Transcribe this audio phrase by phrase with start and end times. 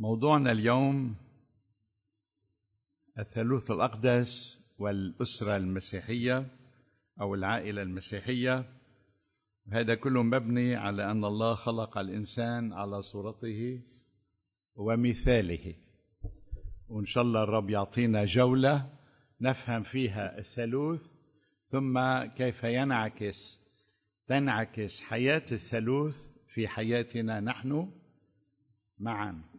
[0.00, 1.16] موضوعنا اليوم
[3.18, 6.46] الثالوث الأقدس والأسرة المسيحية
[7.20, 8.64] أو العائلة المسيحية.
[9.72, 13.82] هذا كله مبني على أن الله خلق الإنسان على صورته
[14.76, 15.74] ومثاله.
[16.88, 18.90] وإن شاء الله الرب يعطينا جولة
[19.40, 21.12] نفهم فيها الثالوث
[21.70, 23.60] ثم كيف ينعكس
[24.26, 26.16] تنعكس حياة الثالوث
[26.54, 27.92] في حياتنا نحن
[28.98, 29.57] معا.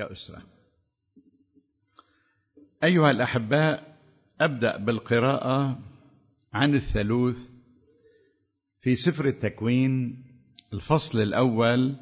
[0.00, 0.42] كأسرة.
[2.84, 3.96] أيها الأحباء
[4.40, 5.78] أبدأ بالقراءة
[6.52, 7.50] عن الثالوث
[8.80, 10.24] في سفر التكوين
[10.72, 11.96] الفصل الأول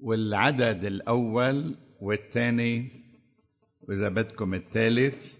[0.00, 2.90] والعدد الأول والثاني
[3.80, 5.34] وإذا بدكم الثالث.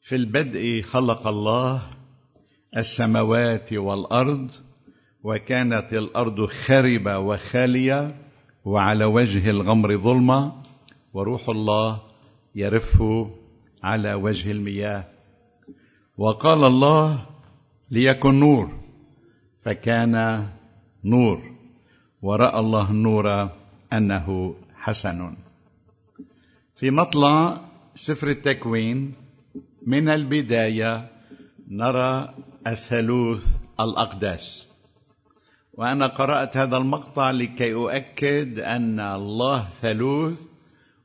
[0.00, 1.90] في البدء خلق الله
[2.76, 4.50] السماوات والأرض
[5.22, 8.21] وكانت الأرض خربة وخالية.
[8.64, 10.52] وعلى وجه الغمر ظلمة
[11.14, 12.02] وروح الله
[12.54, 13.02] يرف
[13.82, 15.04] على وجه المياه.
[16.18, 17.26] وقال الله
[17.90, 18.70] ليكن نور.
[19.64, 20.46] فكان
[21.04, 21.52] نور.
[22.22, 23.50] ورأى الله النور
[23.92, 25.36] أنه حسن.
[26.76, 27.60] في مطلع
[27.94, 29.14] سفر التكوين
[29.86, 31.10] من البداية
[31.68, 32.34] نرى
[32.66, 34.71] الثالوث الاقداس
[35.72, 40.40] وأنا قرأت هذا المقطع لكي أؤكد أن الله ثالوث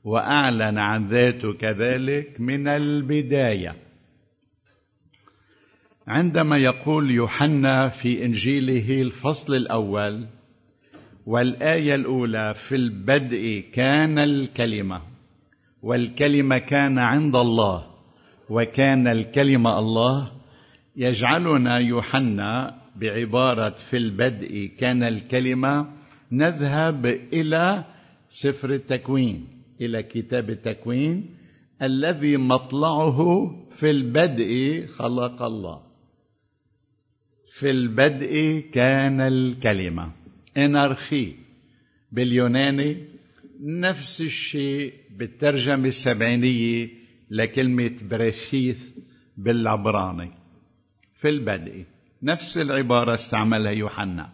[0.03, 3.75] وأعلن عن ذاته كذلك من البداية.
[6.07, 10.27] عندما يقول يوحنا في إنجيله الفصل الأول
[11.25, 15.01] والآية الأولى في البدء كان الكلمة
[15.81, 17.87] والكلمة كان عند الله
[18.49, 20.31] وكان الكلمة الله
[20.95, 25.93] يجعلنا يوحنا بعبارة في البدء كان الكلمة
[26.31, 27.85] نذهب إلى
[28.29, 29.47] سفر التكوين
[29.81, 31.35] إلى كتاب التكوين
[31.81, 33.19] الذي مطلعه
[33.71, 35.81] في البدء خلق الله.
[37.51, 40.11] في البدء كان الكلمة.
[40.57, 41.35] إنارخي
[42.11, 42.97] باليوناني
[43.59, 46.89] نفس الشيء بالترجمة السبعينية
[47.29, 48.89] لكلمة بريشيث
[49.37, 50.31] بالعبراني.
[51.15, 51.85] في البدء
[52.23, 54.29] نفس العبارة استعملها يوحنا.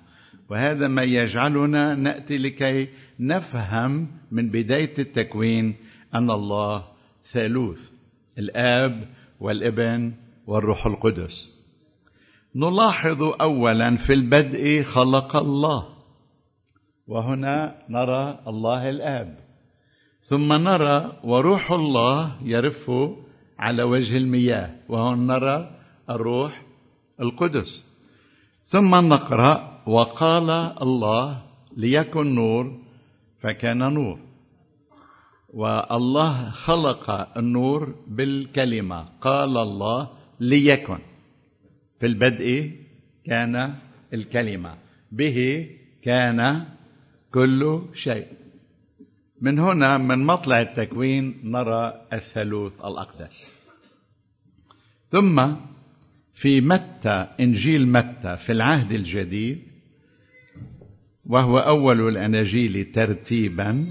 [0.49, 2.89] وهذا ما يجعلنا نأتي لكي
[3.19, 5.75] نفهم من بداية التكوين
[6.16, 6.83] أن الله
[7.25, 7.89] ثالوث
[8.38, 10.13] الآب والابن
[10.47, 11.49] والروح القدس.
[12.55, 15.89] نلاحظ اولا في البدء خلق الله.
[17.07, 19.38] وهنا نرى الله الآب.
[20.23, 22.91] ثم نرى وروح الله يرف
[23.59, 24.75] على وجه المياه.
[24.89, 25.79] وهنا نرى
[26.09, 26.61] الروح
[27.22, 27.84] القدس.
[28.66, 30.50] ثم نقرأ وقال
[30.81, 31.44] الله
[31.78, 32.79] ليكن نور
[33.41, 34.19] فكان نور.
[35.53, 39.03] والله خلق النور بالكلمة.
[39.22, 40.09] قال الله
[40.40, 41.00] ليكن.
[42.00, 42.72] في البدء
[43.25, 43.75] كان
[44.13, 44.78] الكلمة.
[45.12, 45.69] به
[46.01, 46.66] كان
[47.34, 48.28] كل شيء.
[49.41, 53.51] من هنا من مطلع التكوين نرى الثالوث الأقدس.
[55.12, 55.56] ثم
[56.33, 59.59] في متى إنجيل متى في العهد الجديد
[61.25, 63.88] وهو أول الأناجيل ترتيبا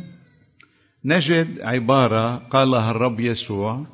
[1.04, 3.86] نجد عبارة قالها الرب يسوع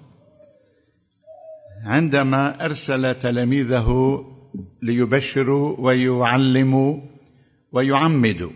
[1.84, 3.88] عندما أرسل تلاميذه
[4.82, 7.00] ليبشروا ويعلموا
[7.72, 8.50] ويعمدوا.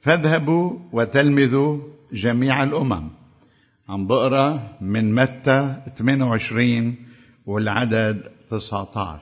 [0.00, 1.80] فاذهبوا وتلمذوا
[2.12, 3.10] جميع الأمم.
[3.88, 6.96] عم بقرا من متى 28
[7.46, 9.20] والعدد 19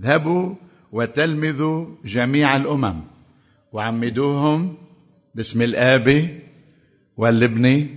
[0.00, 0.54] اذهبوا
[0.92, 3.02] وتلمذوا جميع الأمم
[3.72, 4.76] وعمدوهم
[5.34, 6.38] باسم الآب
[7.16, 7.88] والابن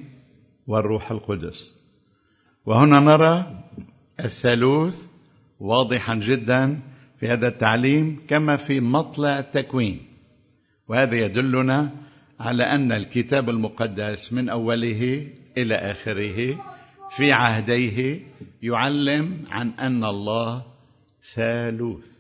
[0.68, 1.72] والروح القدس.
[2.66, 3.64] وهنا نرى
[4.20, 5.06] الثالوث
[5.60, 6.80] واضحا جدا
[7.20, 10.00] في هذا التعليم كما في مطلع التكوين.
[10.88, 11.92] وهذا يدلنا
[12.40, 15.28] على أن الكتاب المقدس من أوله
[15.58, 16.58] إلى آخره
[17.18, 18.28] في عهديه
[18.62, 20.66] يعلم عن أن الله
[21.36, 22.20] ثالوث.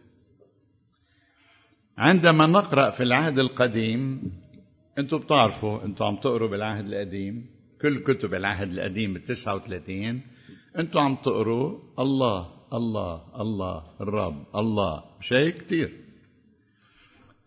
[1.97, 4.31] عندما نقرأ في العهد القديم
[4.97, 7.45] أنتم بتعرفوا أنتم عم تقروا بالعهد القديم
[7.81, 10.21] كل كتب العهد القديم ال 39
[10.77, 15.91] أنتم عم تقروا الله الله الله الرب الله شيء كثير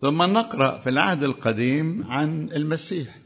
[0.01, 3.19] ثم نقرأ في العهد القديم عن المسيح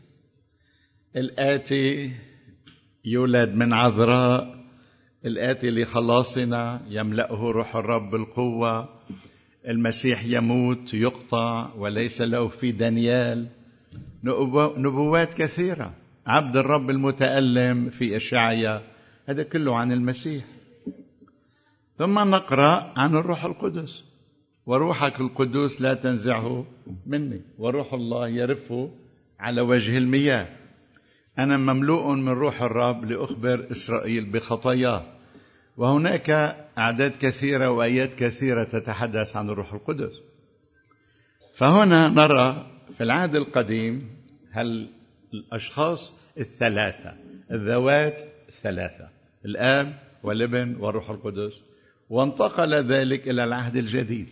[1.17, 2.13] الآتي
[3.07, 4.57] يولد من عذراء
[5.25, 8.89] الآتي لخلاصنا يملأه روح الرب بالقوة.
[9.69, 13.49] المسيح يموت يقطع وليس له في دانيال.
[14.77, 15.95] نبوات كثيرة.
[16.27, 18.83] عبد الرب المتألم في إشعيا.
[19.27, 20.45] هذا كله عن المسيح.
[21.99, 24.05] ثم نقرأ عن الروح القدس.
[24.67, 26.67] وروحك القدوس لا تنزعه
[27.07, 27.41] مني.
[27.59, 28.73] وروح الله يرف
[29.41, 30.66] على وجه المياه.
[31.39, 35.17] أنا مملوء من روح الرب لأخبر إسرائيل بخطاياه.
[35.77, 36.31] وهناك
[36.79, 40.13] أعداد كثيرة وآيات كثيرة تتحدث عن الروح القدس.
[41.55, 44.11] فهنا نرى في العهد القديم
[44.51, 44.91] هل
[45.35, 47.15] الأشخاص الثلاثة
[47.51, 49.09] الذوات الثلاثة
[49.45, 51.61] الآب والابن والروح القدس
[52.11, 54.29] وانتقل ذلك إلى العهد الجديد.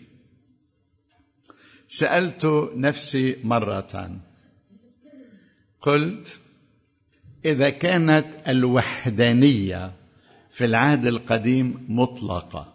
[1.89, 4.21] سألت نفسي مرة
[5.81, 6.41] قلت
[7.44, 9.93] إذا كانت الوحدانية
[10.52, 12.75] في العهد القديم مطلقة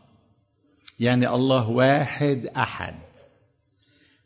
[1.00, 2.96] يعني الله واحد أحد.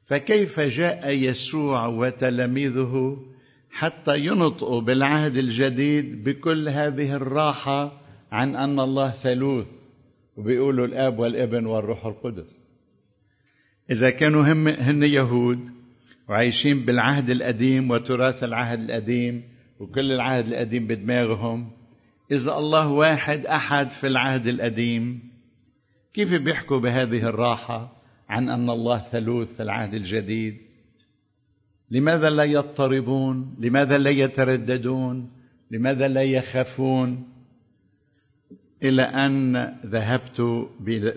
[0.06, 3.18] فكيف جاء يسوع وتلاميذه
[3.72, 8.02] حتى ينطقوا بالعهد الجديد بكل هذه الراحة
[8.32, 9.68] عن أن الله ثالوث؟
[10.38, 12.60] وبيقولوا الآب والابن والروح القدس.
[13.92, 15.60] إذا كانوا هم هن يهود
[16.30, 19.53] وعايشين بالعهد القديم وتراث العهد القديم
[19.84, 21.72] وكل العهد القديم بدماغهم.
[22.32, 25.32] إذا الله واحد أحد في العهد القديم
[26.14, 30.58] كيف بيحكوا بهذه الراحة عن أن الله ثالوث في العهد الجديد؟
[31.92, 35.32] لماذا لا يضطربون؟ لماذا لا يترددون؟
[35.72, 37.30] لماذا لا يخافون؟
[38.84, 40.42] إلى أن ذهبت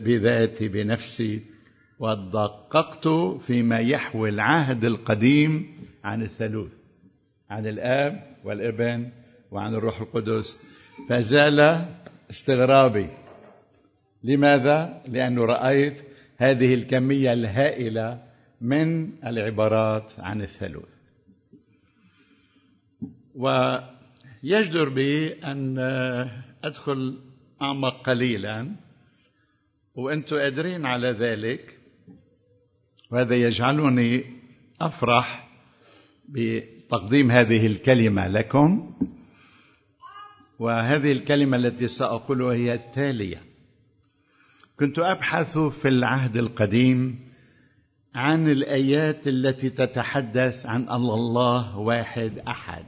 [0.02, 1.42] بذاتي بنفسي
[1.98, 3.08] ودققت
[3.46, 5.66] فيما يحوي العهد القديم
[6.04, 6.72] عن الثالوث.
[7.50, 9.10] عن الآب والإبن
[9.50, 10.60] وعن الروح القدس.
[11.08, 11.86] فزال
[12.30, 13.08] استغرابي.
[14.24, 16.02] لماذا؟ لأنه رأيت
[16.36, 18.22] هذه الكمية الهائلة
[18.60, 20.88] من العبارات عن الثالوث.
[23.34, 25.78] ويجدر بي أن
[26.64, 27.18] أدخل
[27.62, 28.72] أعمق قليلا
[29.94, 31.78] وأنتم قادرين على ذلك.
[33.10, 34.24] وهذا يجعلني
[34.80, 35.48] أفرح
[36.86, 38.94] بتقديم هذه الكلمة لكم.
[40.58, 43.42] وهذه الكلمة التي سأقولها هي التالية.
[44.78, 47.18] كنت أبحث في العهد القديم
[48.14, 52.84] عن الآيات التي تتحدث عن أن الله واحد أحد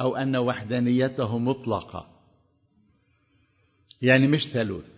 [0.00, 2.06] أو أن وحدانيته مطلقة.
[4.02, 4.93] يعني مش ثالوث.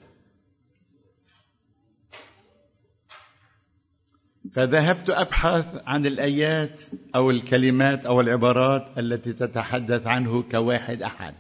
[4.57, 6.83] فذهبت أبحث عن الآيات
[7.15, 11.35] أو الكلمات أو العبارات التي تتحدث عنه كواحد أحد.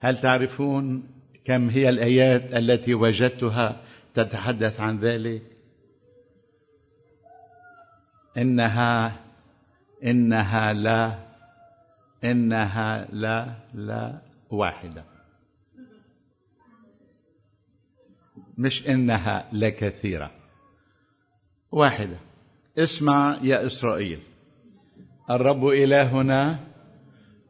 [0.00, 1.08] هل تعرفون
[1.44, 3.80] كم هي الآيات التي وجدتها
[4.14, 5.42] تتحدث عن ذلك؟
[8.36, 9.16] إنها
[10.04, 11.18] إنها لا
[12.24, 14.18] إنها لا لا
[14.50, 15.04] واحدة.
[18.58, 20.39] مش إنها لكثيره
[21.72, 22.18] واحدة.
[22.78, 24.20] اسمع يا إسرائيل.
[25.30, 26.58] الرب إلهنا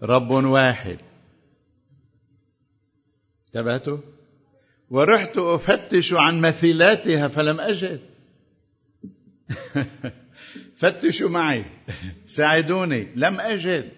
[0.02, 0.98] رب واحد.
[3.46, 3.98] انتبهتوا؟
[4.90, 8.00] ورحت أفتش عن مثيلاتها فلم أجد.
[10.80, 11.64] فتشوا معي.
[12.26, 13.08] ساعدوني.
[13.16, 13.92] لم أجد.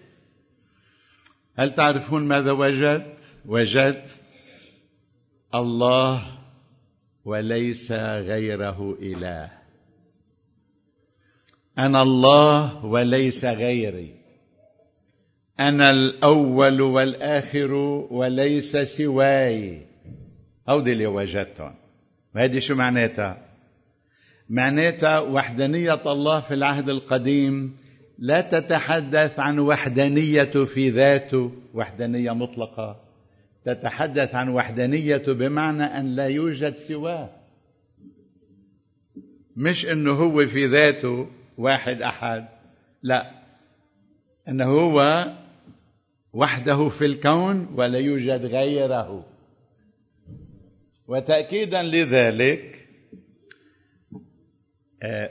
[1.57, 4.19] هل تعرفون ماذا وجدت؟ وجدت
[5.55, 6.39] الله
[7.25, 9.62] وليس غيره إله.
[11.77, 14.13] أنا الله وليس غيري.
[15.59, 17.73] أنا الأول والآخر
[18.11, 19.81] وليس سواي.
[20.69, 21.75] هودي اللي وجدتهم.
[22.35, 23.45] وهذه شو معناتها؟
[24.49, 27.77] معناتها وحدانية الله في العهد القديم
[28.17, 32.99] لا تتحدث عن وحدانية في ذاته وحدانية مطلقة.
[33.65, 37.29] تتحدث عن وحدانيته بمعنى أن لا يوجد سواه.
[39.55, 41.27] مش إنه هو في ذاته
[41.57, 42.47] واحد أحد.
[43.01, 43.43] لا.
[44.47, 45.25] إنه هو
[46.33, 49.25] وحده في الكون ولا يوجد غيره.
[51.07, 52.89] وتاكيدا لذلك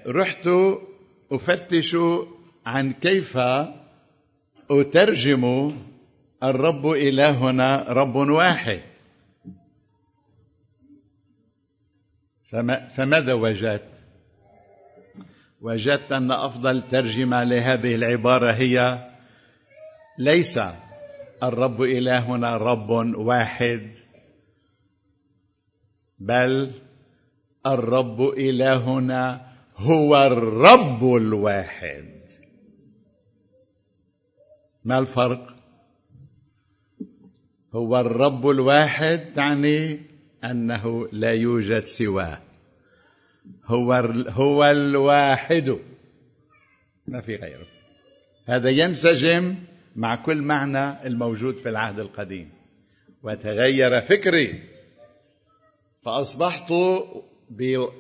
[0.07, 0.49] رحت
[1.33, 1.97] أفتش
[2.67, 3.39] عن كيف
[4.71, 5.73] أترجم
[6.43, 8.81] الرب إلهنا رب واحد.
[12.51, 13.92] فما فماذا وجدت؟
[15.63, 19.09] وجدت أن أفضل ترجمة لهذه العبارة هي
[20.19, 20.61] ليس
[21.43, 23.91] الرب إلهنا رب واحد
[26.19, 26.71] بل
[27.67, 32.23] الرب إلهنا هو الرب الواحد.
[34.85, 35.57] ما الفرق؟
[37.75, 40.01] هو الرب الواحد تعني
[40.45, 42.52] أنه لا يوجد سواه.
[43.65, 43.93] هو
[44.29, 45.79] هو الواحد.
[47.07, 47.67] ما في غيره.
[48.49, 49.55] هذا ينسجم
[49.97, 52.51] مع كل معنى الموجود في العهد القديم.
[53.23, 54.63] وتغير فكري.
[56.05, 56.73] فأصبحت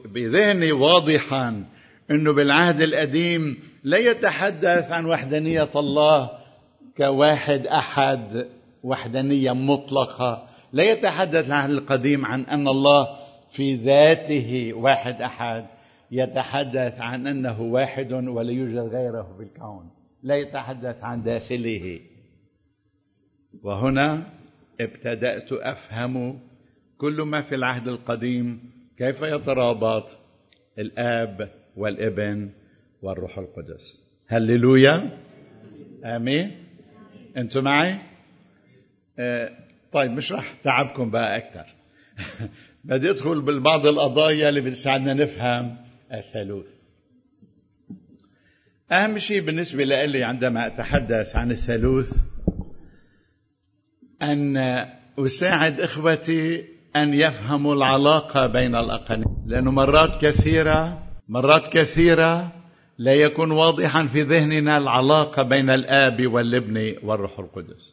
[0.04, 1.64] بذهني واضحا
[2.10, 6.30] إنه بالعهد القديم لا يتحدث عن وحدانية الله
[6.96, 8.48] كواحد أحد
[8.82, 10.48] وحدانية مطلقة.
[10.72, 13.21] لا يتحدث العهد القديم عن أن الله
[13.52, 15.66] في ذاته واحد أحد
[16.10, 19.90] يتحدث عن أنه واحد ولا يوجد غيره في الكون
[20.22, 22.00] لا يتحدث عن داخله.
[23.62, 24.32] وهنا
[24.80, 26.40] ابتدأت أفهم
[26.98, 30.18] كل ما في العهد القديم كيف يترابط
[30.78, 32.50] الآب والابن
[33.02, 34.02] والروح القدس.
[34.28, 35.10] هللويا.
[36.04, 36.64] آمين.
[37.36, 37.98] أنتم معي؟
[39.18, 39.50] آه
[39.92, 41.66] طيب مش راح تعبكم بقى أكثر
[42.84, 45.76] بدي ادخل بالبعض القضايا اللي بتساعدنا نفهم
[46.12, 46.66] الثالوث.
[48.92, 52.16] أهم شيء بالنسبة لي عندما أتحدث عن الثالوث
[54.22, 54.56] أن
[55.18, 56.64] أساعد إخوتي
[56.96, 62.52] أن يفهموا العلاقة بين الاقانيم لأنه مرات كثيرة مرات كثيرة
[62.98, 67.91] لا يكون واضحا في ذهننا العلاقة بين الآب والابن والروح القدس.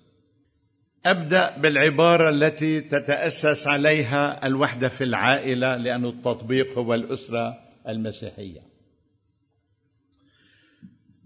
[1.06, 8.62] أبدأ بالعبارة التي تتأسس عليها الوحدة في العائلة لأن التطبيق هو الأسرة المسيحية.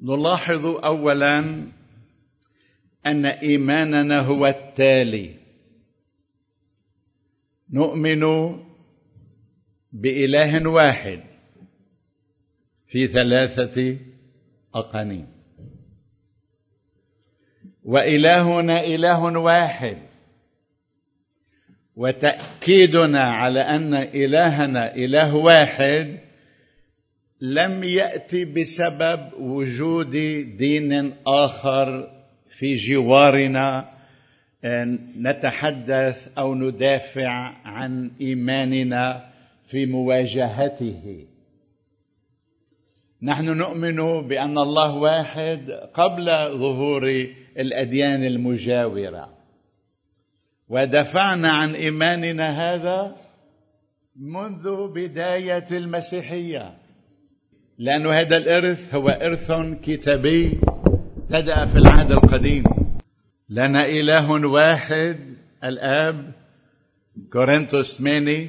[0.02, 1.40] نلاحظ اولا
[3.06, 5.36] أن إيماننا هو التالي.
[7.70, 8.24] نؤمن
[9.92, 11.24] بإله واحد
[12.88, 13.98] في ثلاثة
[14.76, 15.33] أقانيم.
[17.86, 19.98] وإلهنا إله واحد.
[21.96, 26.20] وتأكيدنا على أن إلهنا إله واحد
[27.42, 30.12] لم يأتي بسبب وجود
[30.58, 32.12] دين آخر
[32.50, 33.90] في جوارنا
[35.18, 37.30] نتحدث أو ندافع
[37.66, 39.30] عن إيماننا
[39.64, 41.26] في مواجهته.
[43.22, 46.26] نحن نؤمن بأن الله واحد قبل
[46.58, 49.38] ظهور الأديان المجاورة.
[50.70, 53.16] ودفعنا عن إيماننا هذا
[54.16, 56.78] منذ بداية المسيحية.
[57.78, 59.52] لأن هذا الإرث هو إرث
[59.84, 60.60] كتابي
[61.30, 62.64] بدأ في العهد القديم.
[63.50, 65.18] لنا إله واحد
[65.64, 66.32] الآب
[67.34, 68.48] كورنثوس 8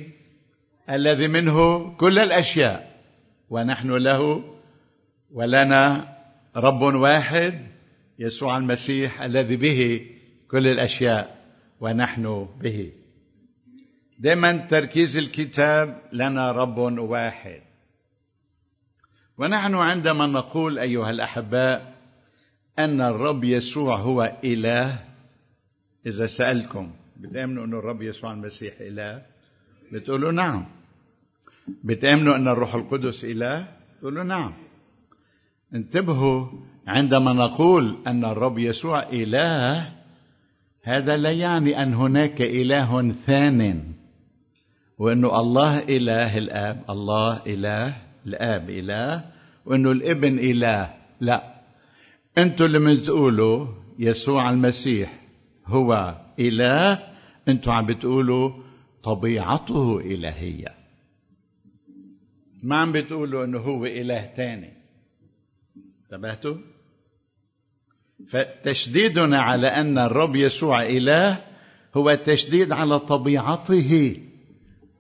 [0.90, 2.94] الذي منه كل الأشياء.
[3.50, 4.44] ونحن له
[5.32, 6.14] ولنا
[6.56, 7.73] رب واحد
[8.18, 10.10] يسوع المسيح الذي به
[10.48, 11.44] كل الأشياء
[11.80, 12.92] ونحن به.
[14.18, 17.62] دائما تركيز الكتاب لنا رب واحد.
[19.38, 21.94] ونحن عندما نقول أيها الأحباء
[22.78, 24.98] أن الرب يسوع هو إله
[26.06, 29.22] إذا سألكم بتأمنوا أن الرب يسوع المسيح إله؟
[29.92, 30.66] بتقولوا نعم.
[31.84, 34.52] بتأمنوا أن الروح القدس إله؟ بتقولوا نعم.
[35.74, 36.46] انتبهوا
[36.86, 39.92] عندما نقول أن الرب يسوع إله
[40.82, 43.92] هذا لا يعني أن هناك إله ثان
[44.98, 49.24] وانه الله إله الآب الله إله الآب إله
[49.66, 51.54] وانه الإبن إله لا.
[52.38, 53.66] أنتوا اللي بتقولوا
[53.98, 55.20] يسوع المسيح
[55.66, 56.98] هو إله
[57.48, 58.50] أنتوا عم بتقولوا
[59.02, 60.74] طبيعته إلهية.
[62.62, 64.72] ما عم بتقولوا إنه هو إله تاني
[66.04, 66.73] انتبهتوا؟
[68.28, 71.38] فتشديدنا على أن الرب يسوع إله
[71.96, 74.16] هو تشديد على طبيعته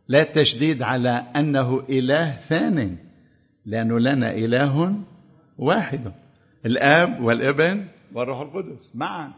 [0.08, 2.96] لا تشديد على أنه إله ثان
[3.66, 5.00] لأنه لنا إله
[5.58, 6.12] واحد
[6.66, 8.90] الآب والابن والروح القدس.
[8.94, 9.32] معا.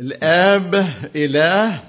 [0.00, 0.74] الآب
[1.16, 1.82] إله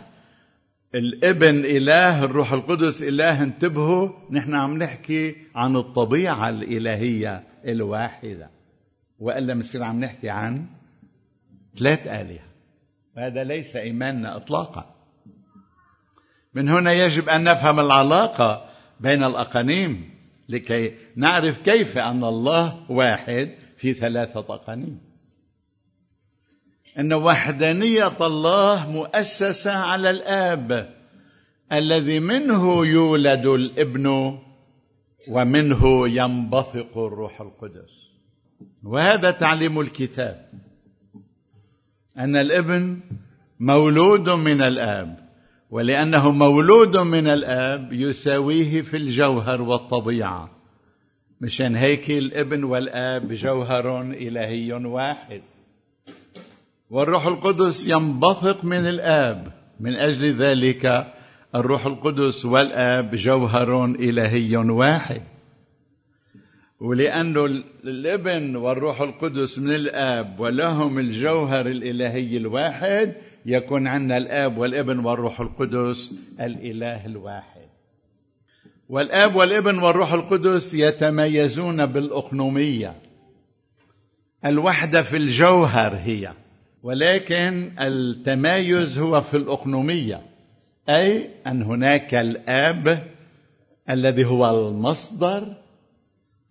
[0.96, 8.50] الابن إله الروح القدس إله انتبهوا نحن عم نحكي عن الطبيعة الإلهية الواحدة.
[9.24, 10.66] وإلا بنصير عم نحكي عن
[11.78, 12.44] ثلاث آلهة.
[13.18, 14.96] وهذا ليس إيماننا إطلاقا.
[16.54, 20.10] من هنا يجب أن نفهم العلاقة بين الأقانيم
[20.50, 25.02] لكي نعرف كيف أن الله واحد في ثلاثة أقانيم.
[27.00, 30.96] أن وحدانية الله مؤسسة على الآب
[31.72, 34.38] الذي منه يولد الإبن
[35.28, 38.03] ومنه ينبثق الروح القدس.
[38.84, 40.50] وهذا تعليم الكتاب.
[42.18, 43.00] أن الابن
[43.60, 45.18] مولود من الآب
[45.70, 50.50] ولأنه مولود من الآب يساويه في الجوهر والطبيعة.
[51.42, 55.42] مشان هيك الابن والآب جوهر إلهي واحد.
[56.90, 59.54] والروح القدس ينبثق من الآب.
[59.80, 61.14] من أجل ذلك
[61.56, 65.22] الروح القدس والآب جوهر إلهي واحد.
[66.84, 67.46] ولأنه
[67.84, 73.14] الإبن والروح القدس من الآب ولهم الجوهر الإلهي الواحد
[73.46, 77.68] يكون عندنا الآب والإبن والروح القدس الإله الواحد.
[78.90, 82.96] والآب والإبن والروح القدس يتميزون بالأقنومية.
[84.46, 86.34] الوحدة في الجوهر هي
[86.84, 90.22] ولكن التمايز هو في الأقنومية.
[90.90, 93.08] أي أن هناك الآب
[93.90, 95.63] الذي هو المصدر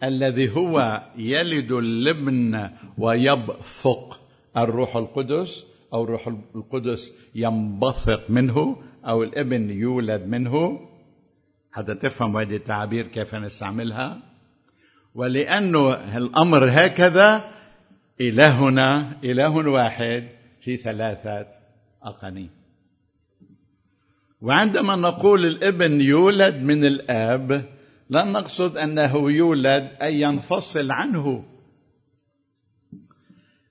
[0.03, 4.21] الذي هو يلد الابن ويبثق.
[4.57, 10.81] الروح القدس أو الروح القدس ينبثق منه أو الابن يولد منه.
[11.73, 14.23] حتى تفهم هذه التعابير كيف نستعملها.
[15.15, 17.45] ولأنه الأمر هكذا
[18.21, 20.29] إلهنا إله واحد
[20.61, 21.47] في ثلاثة
[22.03, 22.51] أقانيم.
[24.41, 27.65] وعندما نقول الابن يولد من الآب
[28.12, 31.45] لا نقصد أنه يولد أي ينفصل عنه.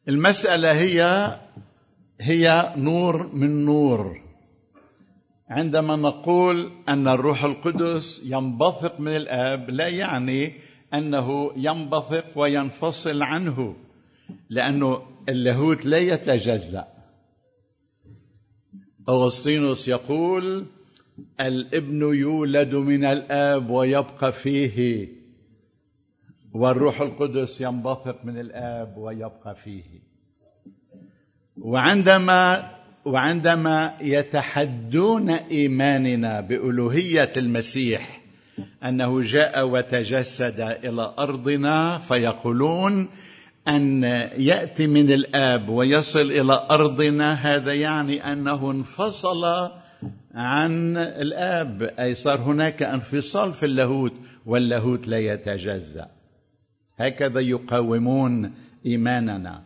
[0.07, 1.29] المسألة هي
[2.21, 4.21] هي نور من نور.
[5.49, 10.53] عندما نقول أن الروح القدس ينبثق من الآب لا يعني
[10.93, 13.75] أنه ينبثق وينفصل عنه
[14.49, 16.87] لأنه اللاهوت لا يتجزأ.
[19.09, 20.65] أغسطينوس يقول
[21.39, 25.07] الابن يولد من الآب ويبقى فيه.
[26.53, 30.01] والروح القدس ينبثق من الآب ويبقى فيه.
[31.57, 32.71] وعندما
[33.05, 38.21] وعندما يتحدون إيماننا بألوهية المسيح
[38.83, 43.09] أنه جاء وتجسد إلى أرضنا فيقولون
[43.67, 44.03] أن
[44.37, 47.33] يأتي من الآب ويصل إلى أرضنا.
[47.33, 49.71] هذا يعني أنه انفصل
[50.35, 54.13] عن الآب أي صار هناك انفصال في اللاهوت
[54.45, 56.07] واللاهوت لا يتجزأ.
[56.97, 58.51] هكذا يقاومون
[58.85, 59.63] إيماننا.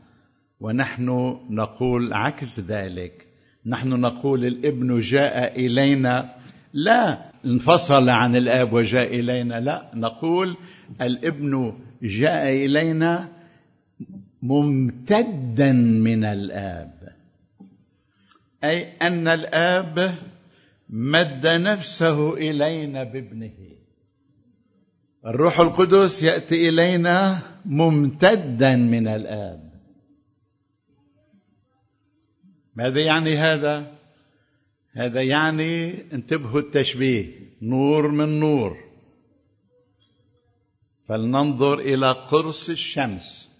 [0.60, 3.26] ونحن نقول عكس ذلك.
[3.66, 6.36] نحن نقول الابن جاء إلينا
[6.74, 9.92] لا انفصل عن الآب وجاء إلينا لا.
[9.94, 10.56] نقول
[11.02, 13.30] الابن جاء إلينا
[14.42, 16.95] ممتدا من الآب.
[18.64, 20.16] أي أن الآب
[20.90, 23.76] مد نفسه إلينا بابنه.
[25.26, 29.82] الروح القدس يأتي إلينا ممتدا من الآب.
[32.76, 33.98] ماذا يعني هذا؟
[34.92, 37.26] هذا يعني انتبهوا التشبيه
[37.62, 38.78] نور من نور.
[41.08, 43.55] فلننظر إلى قرص الشمس.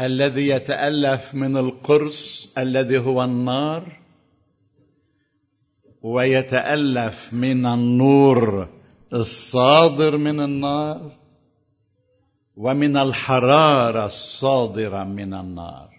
[0.00, 4.00] الذي يتألف من القرص الذي هو النار
[6.02, 8.68] ويتألف من النور
[9.12, 11.12] الصادر من النار
[12.56, 15.90] ومن الحرارة الصادرة من النار.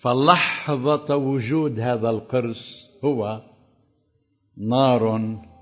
[0.00, 3.42] فلحظة وجود هذا القرص هو
[4.56, 5.02] نار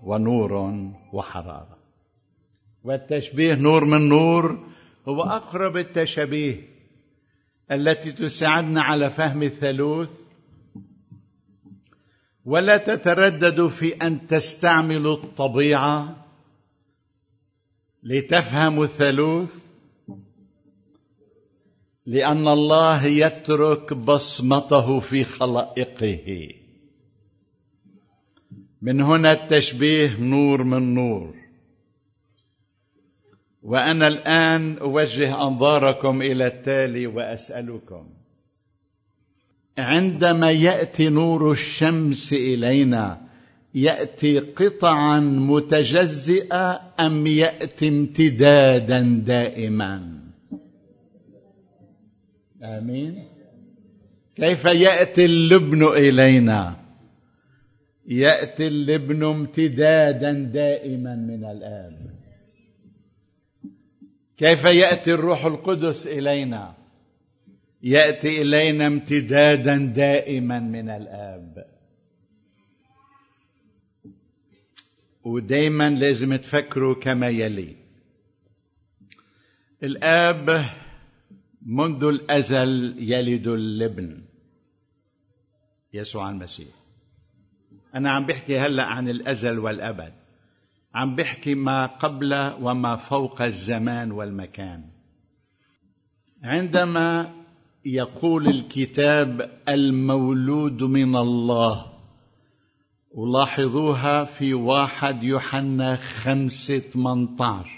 [0.03, 1.79] ونور وحرارة.
[2.85, 4.69] والتشبيه نور من نور
[5.09, 6.69] هو أقرب التشابيه
[7.73, 10.11] التي تساعدنا على فهم الثالوث
[12.45, 16.27] ولا تترددوا في أن تستعملوا الطبيعة
[18.03, 19.69] لتفهموا الثالوث
[22.07, 26.49] لأن الله يترك بصمته في خلائقه.
[28.83, 31.48] من هنا التشبيه نور من نور.
[33.63, 38.09] وأنا الآن أوجه أنظاركم إلى التالي وأسألكم.
[39.79, 43.21] عندما يأتي نور الشمس إلينا
[43.75, 50.19] يأتي قطعا متجزئة أم يأتي امتدادا دائما؟
[52.63, 53.25] آمين.
[54.37, 56.77] كيف يأتي اللبن إلينا؟
[58.07, 62.18] يأتي اللبن امتدادا دائما من الاب
[64.39, 66.75] كيف يأتي الروح القدس إلينا؟
[67.83, 71.67] يأتي إلينا امتدادا دائما من الآب.
[75.25, 77.77] ودايما لازم تفكروا كما يلي.
[79.83, 80.65] الآب
[81.63, 84.23] منذ الأزل يلد الابن
[85.93, 86.75] يسوع المسيح.
[87.95, 90.13] أنا عم بحكي هلأ عن الأزل والأبد.
[90.99, 94.85] عم بحكي ما قبل وما فوق الزمان والمكان.
[96.43, 97.35] عندما
[97.85, 101.87] يقول الكتاب المولود من الله
[103.15, 107.71] ولاحظوها في واحد يوحنا خمسة 18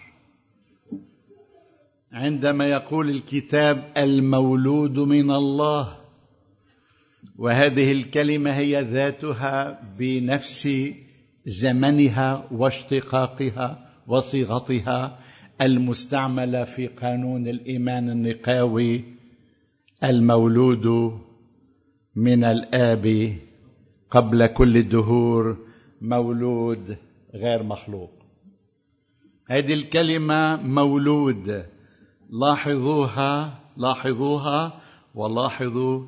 [2.12, 5.96] عندما يقول الكتاب المولود من الله
[7.38, 10.68] وهذه الكلمة هي ذاتها بنفس
[11.44, 15.18] زمنها واشتقاقها وصيغتها
[15.60, 19.04] المستعملة في قانون الإيمان النقاوي
[20.04, 20.86] المولود
[22.16, 23.36] من الآب
[24.10, 25.56] قبل كل الدهور
[26.00, 26.96] مولود
[27.34, 28.10] غير مخلوق.
[29.46, 31.66] هذه الكلمة مولود
[32.30, 34.80] لاحظوها لاحظوها
[35.14, 36.06] ولاحظوا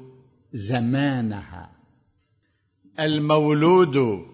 [0.52, 1.70] زمانها.
[3.00, 4.26] المولود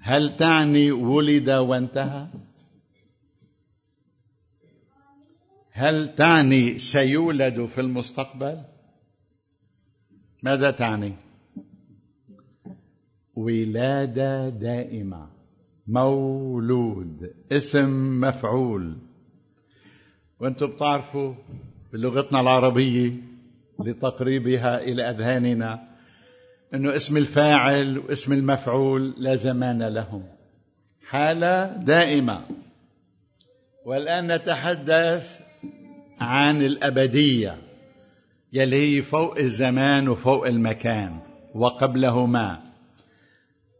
[0.00, 2.26] هل تعني ولد وانتهى؟
[5.72, 8.62] هل تعني سيولد في المستقبل؟
[10.42, 11.14] ماذا تعني؟
[13.34, 15.28] ولادة دائمة
[15.86, 18.96] مولود اسم مفعول.
[20.40, 21.34] وأنتم بتعرفوا
[21.92, 23.12] بلغتنا العربية
[23.80, 25.89] لتقريبها إلى أذهاننا
[26.74, 30.22] إنه اسم الفاعل واسم المفعول لا زمان لهم.
[31.08, 32.40] حالة دائمة.
[33.86, 35.40] والآن نتحدث
[36.20, 37.56] عن الأبدية
[38.52, 41.18] يلي هي فوق الزمان وفوق المكان
[41.54, 42.58] وقبلهما.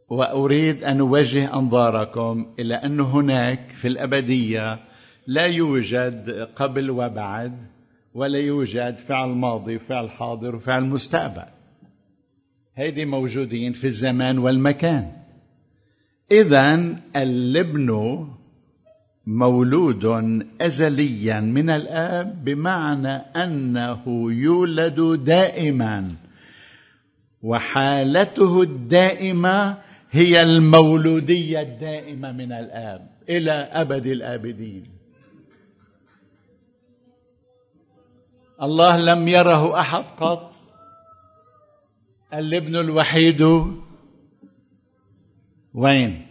[0.09, 4.79] وأريد أن أوجه أنظاركم إلى أن هناك في الأبدية
[5.27, 7.67] لا يوجد قبل وبعد
[8.13, 11.60] ولا يوجد فعل ماضي وفعل حاضر وفعل مستقبل.
[12.75, 15.11] هيدي موجودين في الزمان والمكان.
[16.31, 16.75] اذا
[17.15, 17.89] الابن
[19.27, 20.05] مولود
[20.61, 26.15] ازليا من الآب بمعنى أنه يولد دائما.
[27.41, 29.77] وحالته الدائمة
[30.11, 34.85] هي المولودية الدائمة من الآب إلى أبد الآبدين.
[38.61, 40.50] الله لم يره أحد قط.
[42.33, 43.41] الابن الوحيد.
[45.73, 46.27] وين؟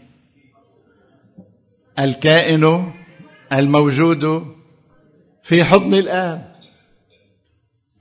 [1.98, 2.92] الكائن
[3.52, 4.46] الموجود
[5.42, 6.56] في حضن الآب.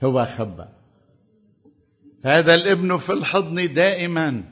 [0.04, 0.64] هو خبى
[2.24, 4.44] هذا الابن في الحضن دائما.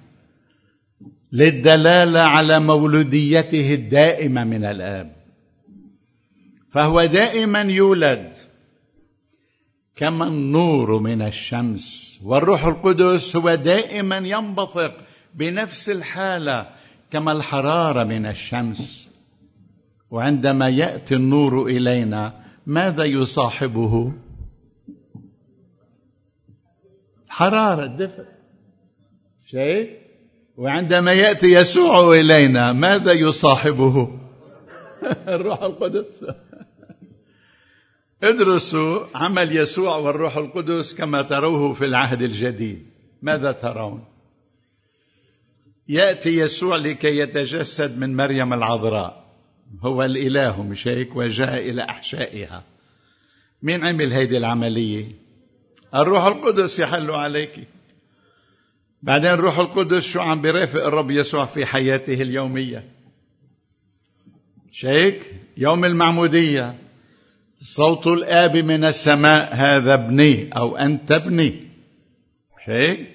[1.33, 5.17] للدلالة على مولوديته الدائمة من الآب.
[6.73, 8.48] فهو دائما يولد.
[9.99, 14.95] كما النور من الشمس والروح القدس هو دائما ينبثق
[15.35, 16.69] بنفس الحالة
[17.11, 19.09] كما الحرارة من الشمس.
[20.11, 24.13] وعندما يأتي النور إلينا ماذا يصاحبه؟
[27.29, 28.25] حرارة دفء.
[29.47, 29.99] شيء
[30.57, 34.19] وعندما يأتي يسوع إلينا ماذا يصاحبه؟
[35.35, 36.25] الروح القدس.
[38.23, 42.87] ادرسوا عمل يسوع والروح القدس كما تروه في العهد الجديد.
[43.23, 44.05] ماذا ترون؟
[45.89, 49.25] يأتي يسوع لكي يتجسد من مريم العذراء.
[49.81, 52.65] هو الإله مش هيك وجاء إلى أحشائها.
[53.63, 55.09] مين عمل هيدي العملية؟
[55.95, 57.69] الروح القدس يحل عليك.
[59.03, 62.91] بعدين الروح القدس شو عم بيرافق الرب يسوع في حياته اليومية؟
[64.71, 66.88] شيك؟ يوم المعمودية.
[67.63, 71.69] صوت الآب من السماء هذا ابني أو أنت ابني
[72.65, 73.07] شيء.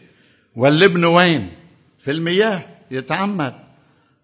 [0.56, 1.52] والابن وين؟
[2.00, 3.56] في المياه يتعمد.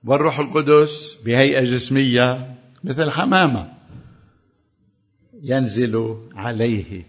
[0.04, 3.74] والروح القدس بهيئة جسمية مثل حمامة
[5.44, 7.04] ينزل عليه.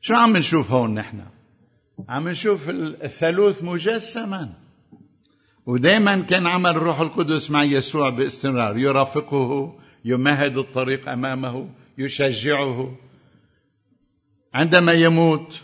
[0.00, 1.20] شو عم نشوف هون نحن؟
[2.08, 4.52] عم نشوف الثالوث مجسما.
[5.66, 8.78] ودائما كان عمل الروح القدس مع يسوع باستمرار.
[8.78, 11.68] يرافقه يمهد الطريق أمامه.
[11.98, 12.96] يشجعه.
[14.54, 15.60] عندما يموت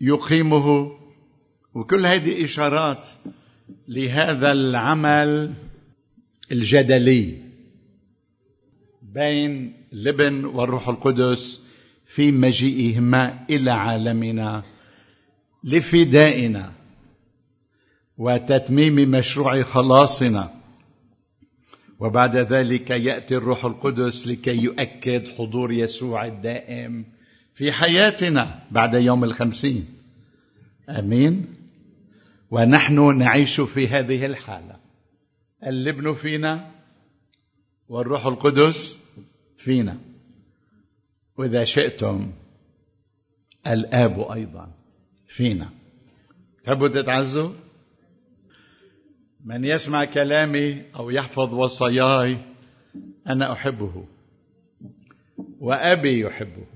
[0.00, 0.98] يقيمه.
[1.74, 3.08] وكل هذه إشارات
[3.88, 5.54] لهذا العمل
[6.52, 7.36] الجدلي
[9.02, 11.62] بين الابن والروح القدس
[12.06, 14.62] في مجيئهما إلى عالمنا
[15.64, 16.72] لفدائنا
[18.18, 20.61] وتتميم مشروع خلاصنا.
[22.02, 27.04] وبعد ذلك يأتي الروح القدس لكي يؤكد حضور يسوع الدائم
[27.54, 29.86] في حياتنا بعد يوم الخمسين.
[30.88, 31.54] آمين.
[32.50, 34.76] ونحن نعيش في هذه الحالة.
[35.66, 36.70] الابن فينا
[37.88, 38.96] والروح القدس
[39.56, 39.98] فينا.
[41.38, 42.32] وإذا شئتم
[43.66, 44.72] الآب أيضا
[45.28, 45.70] فينا.
[46.64, 47.52] تحبوا تتعزوا
[49.44, 52.38] من يسمع كلامي أو يحفظ وصاياي
[53.26, 54.04] أنا أحبه
[55.60, 56.66] وأبي يحبه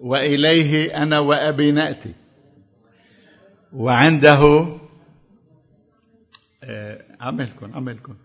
[0.00, 2.14] وإليه أنا وأبي نأتي
[3.72, 4.68] وعنده
[6.64, 8.16] آه، عملكم عملكم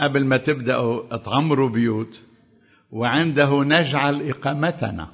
[0.00, 2.22] قبل ما تبداوا تعمروا بيوت
[2.90, 5.08] وعنده نجعل إقامتنا.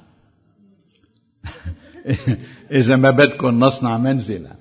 [2.71, 4.55] إذا ما بدكم نصنع منزلا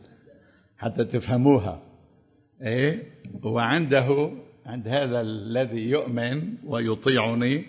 [0.79, 1.92] حتى تفهموها.
[2.63, 4.33] إيه؟ وعنده
[4.67, 7.65] عند هذا الذي يؤمن ويطيعني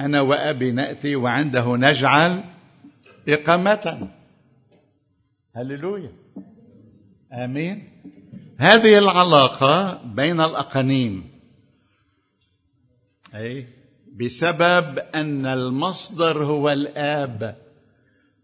[0.00, 2.44] أنا وأبي نأتي وعنده نجعل
[3.28, 4.08] اقامتنا
[5.56, 6.12] هللويا.
[7.32, 7.88] آمين.
[8.58, 11.24] هذه العلاقة بين الأقانيم.
[13.34, 13.66] اي
[14.20, 17.56] بسبب أن المصدر هو الآب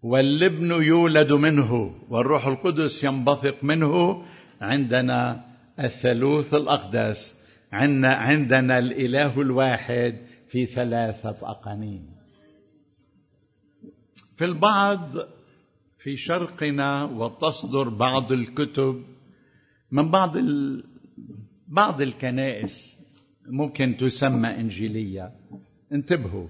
[0.02, 4.24] والابن يولد منه والروح القدس ينبثق منه
[4.60, 5.55] عندنا.
[5.80, 7.36] الثالوث الأقدس.
[7.72, 12.16] عندنا عندنا الإله الواحد في ثلاثة أقانيم.
[14.36, 15.14] في البعض
[15.98, 19.04] في شرقنا وتصدر بعض الكتب
[19.90, 20.84] من بعض ال...
[21.68, 22.96] بعض الكنائس
[23.46, 25.32] ممكن تسمى إنجيلية.
[25.92, 26.48] انتبهوا.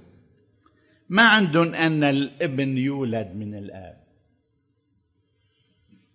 [1.08, 4.05] ما عندهم أن الابن يولد من الآب.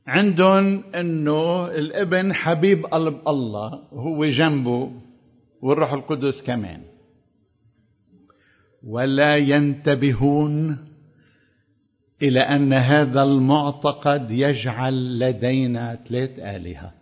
[0.08, 4.92] عندهم إنه الابن حبيب قلب الله وهو جنبه
[5.62, 6.82] والروح القدس كمان.
[8.84, 10.88] ولا ينتبهون
[12.22, 16.94] إلى أن هذا المعتقد يجعل لدينا ثلاث آلهة.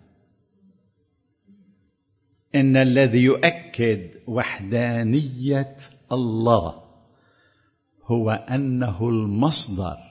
[2.56, 5.76] إن الذي يؤكد وحدانية
[6.12, 6.84] الله
[8.06, 10.09] هو أنه المصدر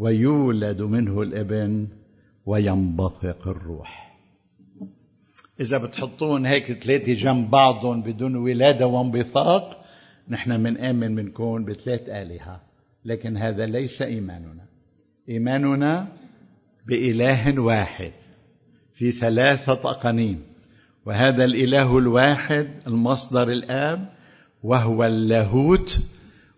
[0.00, 1.88] ويولد منه الإبن
[2.46, 4.16] وينبثق الروح.
[5.60, 9.84] إذا بتحطون هيك ثلاثة جنب بعضهم بدون ولادة وانبثاق
[10.28, 12.60] نحن بنآمن بنكون بثلاث آلهة.
[13.04, 14.64] لكن هذا ليس إيماننا.
[15.28, 16.08] إيماننا
[16.86, 18.12] بإله واحد
[18.94, 20.42] في ثلاثة أقانيم.
[21.06, 24.12] وهذا الإله الواحد المصدر الآب
[24.62, 26.00] وهو اللاهوت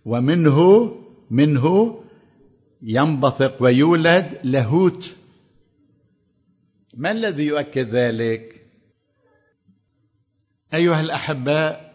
[0.04, 0.90] ومنه
[1.30, 1.94] منه
[2.82, 5.16] ينبثق ويولد لاهوت
[6.94, 8.66] ما الذي يؤكد ذلك؟
[10.74, 11.94] أيها الاحباء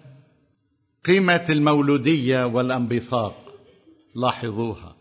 [1.06, 3.54] قيمة المولودية والانبثاق
[4.16, 4.96] لاحظوها.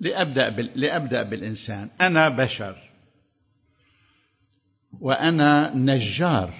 [0.00, 0.80] لأبدأ بال...
[0.80, 1.90] لأبدأ بالإنسان.
[2.00, 2.90] أنا بشر
[5.00, 6.54] وأنا نجار.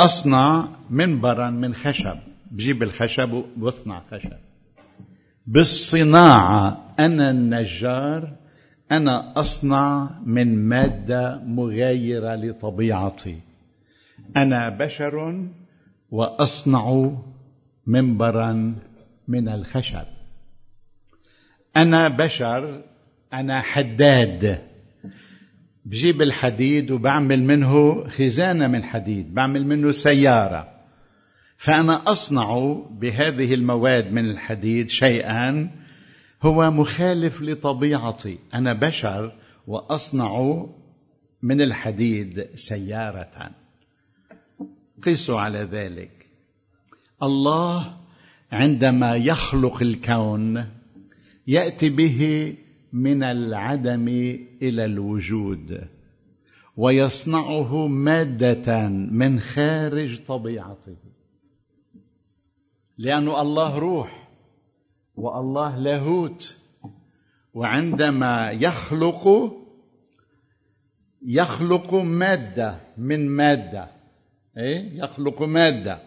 [0.00, 2.18] أصنع منبرا من خشب.
[2.50, 4.49] بجيب الخشب واصنع خشب.
[5.46, 6.94] بالصناعة.
[6.98, 8.36] أنا النجار
[8.92, 13.40] أنا أصنع من مادة مغايرة لطبيعتي.
[14.36, 15.46] أنا بشر
[16.10, 17.10] وأصنع
[17.86, 18.74] منبرا
[19.28, 20.06] من الخشب.
[21.76, 22.82] أنا بشر
[23.32, 24.58] أنا حداد.
[25.84, 30.79] بجيب الحديد وبعمل منه خزانة من حديد بعمل منه سيارة.
[31.60, 35.70] فأنا أصنع بهذه المواد من الحديد شيئا
[36.42, 38.38] هو مخالف لطبيعتي.
[38.54, 39.32] أنا بشر
[39.66, 40.64] وأصنع
[41.42, 43.50] من الحديد سيارة.
[45.02, 46.26] قيسوا على ذلك.
[47.22, 47.96] الله
[48.52, 50.66] عندما يخلق الكون
[51.46, 52.54] يأتي به
[52.92, 54.08] من العدم
[54.62, 55.88] إلى الوجود
[56.76, 61.19] ويصنعه مادة من خارج طبيعته.
[63.00, 64.28] لأن الله روح
[65.16, 66.56] والله لاهوت
[67.54, 69.52] وعندما يخلق
[71.22, 73.88] يخلق مادة من مادة
[74.56, 75.98] إيه؟ يخلق مادة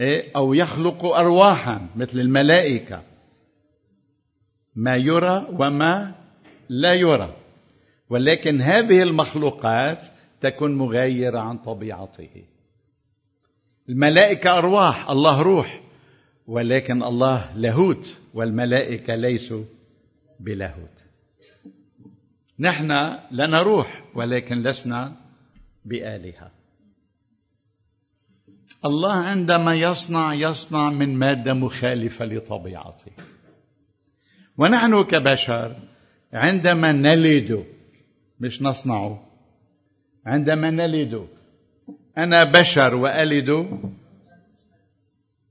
[0.00, 3.02] إيه؟ أو يخلق أرواحا مثل الملائكة
[4.76, 6.14] ما يرى وما
[6.68, 7.36] لا يرى
[8.10, 10.06] ولكن هذه المخلوقات
[10.40, 12.44] تكون مغايرة عن طبيعته
[13.88, 15.80] الملائكة أرواح الله روح.
[16.46, 19.64] ولكن الله لاهوت والملائكة ليسوا
[20.40, 20.98] بلاهوت.
[22.58, 25.16] نحن لنا روح ولكن لسنا
[25.84, 26.50] بآلهة.
[28.84, 33.12] الله عندما يصنع يصنع من مادة مخالفة لطبيعته.
[34.58, 35.76] ونحن كبشر
[36.32, 37.66] عندما نلد
[38.40, 39.28] مش نصنعه
[40.26, 41.28] عندما نلد
[42.18, 43.50] أنا بشر وألد.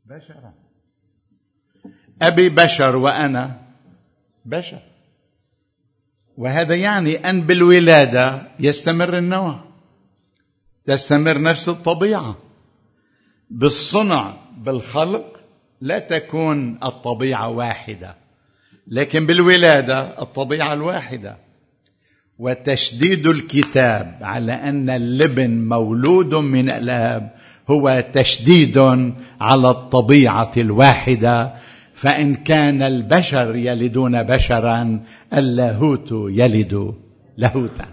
[0.06, 0.54] بشرا
[2.22, 3.62] أبي بشر وأنا.
[4.46, 4.82] بشر.
[6.38, 9.64] وهذا يعني أن بالولادة يستمر النوع
[10.86, 12.38] تستمر نفس الطبيعة.
[13.50, 15.40] بالصنع بالخلق
[15.82, 18.16] لا تكون الطبيعة واحدة
[18.88, 21.47] لكن بالولادة الطبيعة الواحدة.
[22.40, 27.36] وتشديد الكتاب على أن اللبن مولود من الآب
[27.70, 28.78] هو تشديد
[29.42, 31.54] على الطبيعة الواحدة.
[31.94, 36.94] فإن كان البشر يلدون بشرا اللاهوت يلد
[37.38, 37.86] لاهوتا.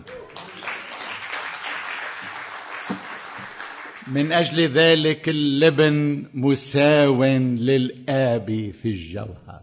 [4.06, 9.62] من أجل ذلك اللبن مساو للآب في الجوهر.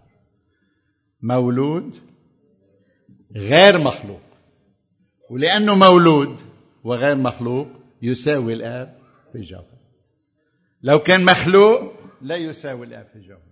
[1.22, 1.94] مولود
[3.36, 4.31] غير مخلوق.
[5.32, 6.38] ولأنه مولود
[6.84, 7.68] وغير مخلوق
[8.02, 8.98] يساوي الآب
[9.32, 9.66] في الجوهر
[10.84, 13.52] لو كان مخلوق لا يساوي الآب في الجوهر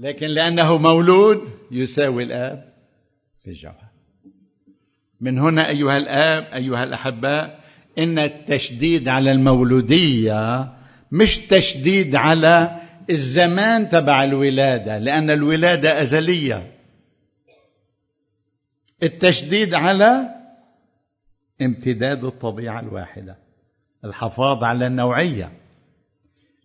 [0.00, 2.74] لكن لأنه مولود يساوي الآب
[3.44, 3.88] في الجوهر
[5.20, 7.60] من هنا أيها الآب أيها الاحباء
[7.98, 10.72] إن التشديد على المولودية
[11.12, 12.80] مش تشديد على
[13.10, 16.73] الزمان تبع الولادة لأن الولادة أزلية.
[19.04, 20.28] التشديد على
[21.62, 23.36] امتداد الطبيعة الواحدة
[24.04, 25.52] الحفاظ على النوعية.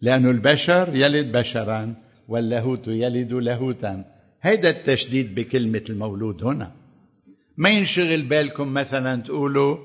[0.01, 1.95] لأن البشر يلد بشرا
[2.27, 4.05] واللاهوت يلد لاهوتا.
[4.41, 6.71] هيدا التشديد بكلمة المولود هنا.
[7.57, 9.77] ما ينشغل بالكم مثلا تقولوا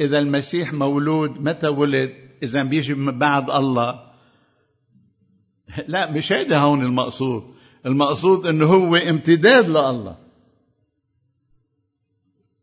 [0.00, 2.10] إذا المسيح مولود متى ولد؟
[2.42, 4.10] إذا بيجي من بعد الله.
[5.88, 7.42] لا مش هيدا هون المقصود.
[7.86, 10.19] المقصود إنه هو امتداد لله.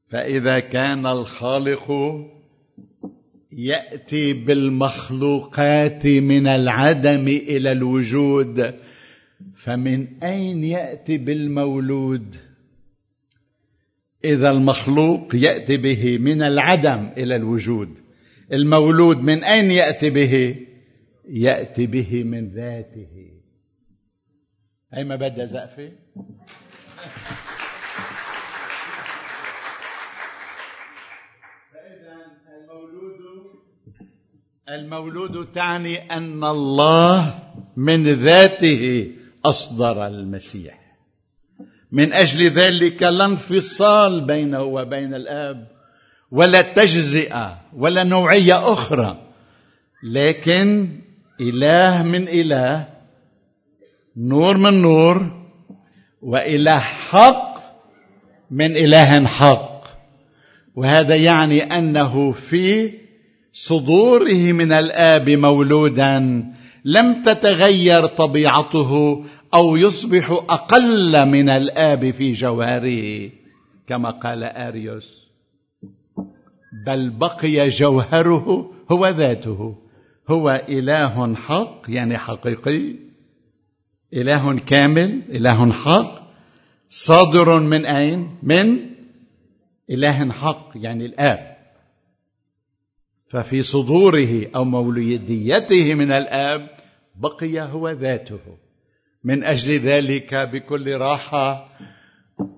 [0.10, 1.91] فإذا كان الخالق
[3.52, 8.74] يأتي بالمخلوقات من العدم إلى الوجود
[9.56, 12.36] فمن أين يأتي بالمولود؟
[14.26, 17.89] إذا المخلوق يأتي به من العدم إلى الوجود.
[18.54, 20.56] المولود من أين يأتي به؟
[21.30, 23.32] يأتي به من ذاته.
[24.93, 25.91] أي ما بدها زقفة؟
[34.69, 37.39] المولود تعني أن الله
[37.77, 39.12] من ذاته
[39.45, 40.95] أصدر المسيح.
[41.91, 45.67] من أجل ذلك لا انفصال بينه وبين الآب
[46.32, 49.21] ولا تجزئة ولا نوعية أخرى.
[50.03, 50.89] لكن
[51.41, 52.88] إله من إله
[54.17, 55.45] نور من نور
[56.21, 57.58] وإله حق
[58.51, 59.84] من إله حق.
[60.75, 62.93] وهذا يعني أنه في
[63.58, 66.43] صدوره من الآب مولودا
[66.86, 73.30] لم تتغير طبيعته أو يصبح أقل من الآب في جوهره
[73.88, 75.28] كما قال آريوس.
[76.86, 79.76] بل بقي جوهره هو ذاته
[80.30, 82.96] هو إله حق يعني حقيقي
[84.13, 86.28] إله كامل إله حق.
[86.89, 88.80] صادر من أين؟ من
[89.89, 91.57] إله حق يعني الآب.
[93.30, 96.70] ففي صدوره أو مولوديته من الآب
[97.16, 98.58] بقي هو ذاته.
[99.24, 101.70] من أجل ذلك بكل راحة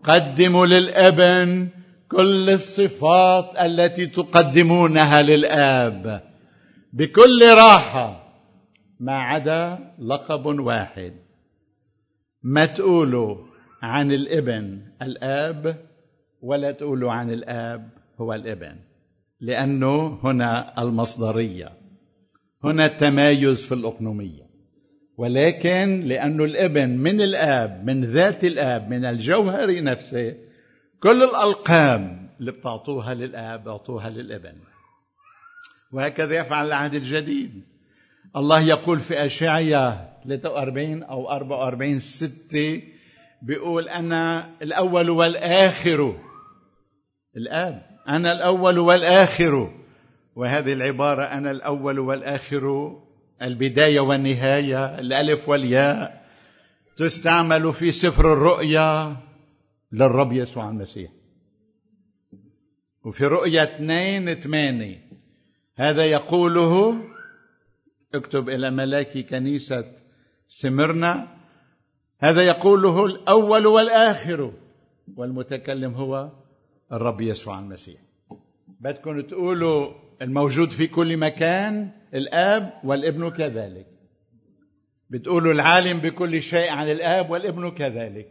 [0.04, 1.70] قدموا للابن
[2.12, 6.24] كل الصفات التي تقدمونها للآب.
[6.94, 8.34] بكل راحة
[9.00, 11.14] ما عدا لقب واحد.
[12.44, 13.38] ما تقولوا
[13.82, 15.86] عن الإبن الآب
[16.42, 17.90] ولا تقولوا عن الآب
[18.22, 18.89] هو الإبن.
[19.42, 21.72] لأنه هنا المصدرية.
[22.64, 24.50] هنا التمايز في الأقنومية.
[25.18, 30.36] ولكن لأنه الابن من الآب من ذات الآب من الجوهر نفسه
[31.00, 34.56] كل الالقاب اللي بتعطوها للآب اعطوها للابن.
[35.94, 37.64] وهكذا يفعل العهد الجديد.
[38.36, 42.82] الله يقول في اشعياء 43 أو 44 6
[43.42, 46.20] بيقول أنا الأول والآخر.
[47.38, 47.89] الآب.
[48.10, 49.74] أنا الأول والآخر.
[50.36, 52.96] وهذه العبارة أنا الأول والآخر.
[53.42, 56.26] البداية والنهاية الألف والياء.
[56.98, 59.18] تستعمل في سفر الرؤيا
[59.92, 61.12] للرب يسوع المسيح.
[63.06, 65.10] وفي رؤيا اثنين ثمانية
[65.76, 67.02] هذا يقوله
[68.14, 69.86] اكتب إلى ملاك كنيسة
[70.48, 71.28] سمرنا.
[72.20, 74.54] هذا يقوله الأول والآخر.
[75.16, 76.32] والمتكلم هو
[76.94, 78.02] الرب يسوع المسيح.
[78.80, 83.86] بدكم تقولوا الموجود في كل مكان الآب والابن كذلك.
[85.10, 88.28] بتقولوا العالم بكل شيء عن الآب والابن كذلك.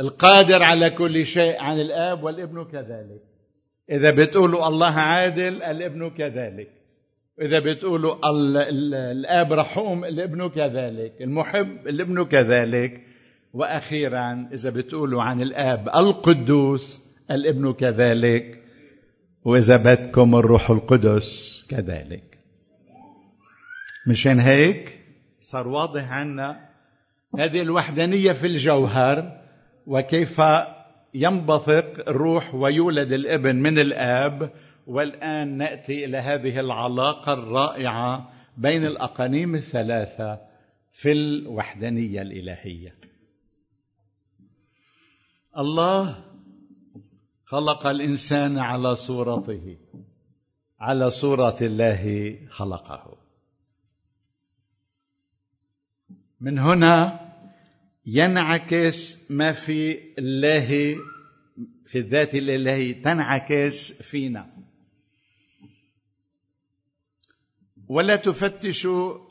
[0.00, 3.22] القادر على كل شيء عن الآب والابن كذلك.
[3.90, 6.70] إذا بتقولوا الله عادل الابن كذلك.
[7.40, 8.14] إذا بتقولوا
[9.10, 11.22] الآب رحوم الابن كذلك.
[11.22, 13.00] المحب الابن كذلك.
[13.52, 18.62] وأخيرا إذا بتقولوا عن الآب القدوس الابن كذلك
[19.44, 22.38] وإذا بدكم الروح القدس كذلك.
[24.06, 24.98] مشان هيك
[25.42, 26.68] صار واضح عنا
[27.38, 29.40] هذه الوحدانية في الجوهر
[29.86, 30.42] وكيف
[31.14, 34.50] ينبثق الروح ويولد الابن من الآب.
[34.86, 40.40] والآن نأتي إلى هذه العلاقة الرائعة بين الأقانيم الثلاثة
[40.90, 42.94] في الوحدانية الإلهية.
[45.58, 46.29] الله
[47.50, 49.76] خلق الإنسان على صورته
[50.80, 53.18] على صورة الله خلقه.
[56.40, 57.20] من هنا
[58.06, 60.96] ينعكس ما في الله
[61.86, 64.46] في الذات الإلهي تنعكس فينا.
[67.88, 68.88] ولا تفتش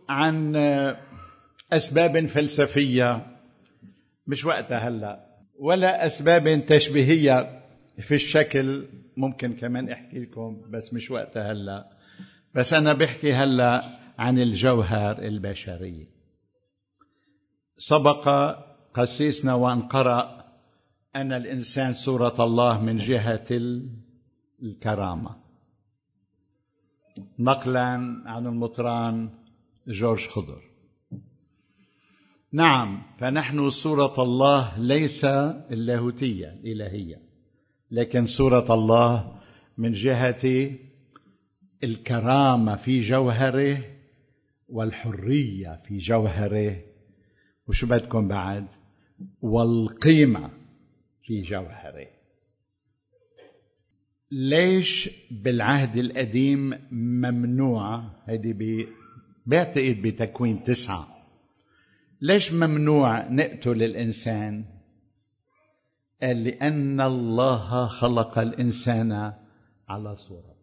[0.10, 0.56] عن
[1.72, 3.38] أسباب فلسفية
[4.28, 5.26] مش وقتها هلا
[5.60, 7.60] ولا أسباب تشبيهية.
[8.00, 8.88] في الشكل
[9.18, 11.90] ممكن كمان أحكي لكم بس مش وقتها هلأ.
[12.56, 16.08] بس أنا بحكي هلأ عن الجوهر البشري.
[17.78, 18.56] سبق
[18.94, 20.46] قسيسنا وأن قرأ
[21.16, 23.48] أن الإنسان صورة الله من جهة
[24.64, 25.36] الكرامة.
[27.40, 27.84] نقلا
[28.26, 29.30] عن المطران
[29.88, 30.62] جورج خضر.
[32.52, 37.29] نعم فنحن صورة الله ليس اللاهوتية الإلهية.
[37.92, 39.40] لكن صورة الله
[39.78, 40.72] من جهة
[41.84, 43.78] الكرامة في جوهره
[44.70, 46.82] والحرية في جوهره.
[47.68, 48.68] وشو بدكم بعد؟
[49.42, 50.50] والقيمة
[51.24, 52.08] في جوهره.
[54.32, 58.88] ليش بالعهد القديم ممنوع؟ هيدي
[59.46, 61.08] بعتقد بتكوين تسعة.
[62.22, 64.66] ليش ممنوع نقتل الإنسان؟
[66.22, 69.34] قال لأن الله خلق الإنسان
[69.90, 70.60] على صورته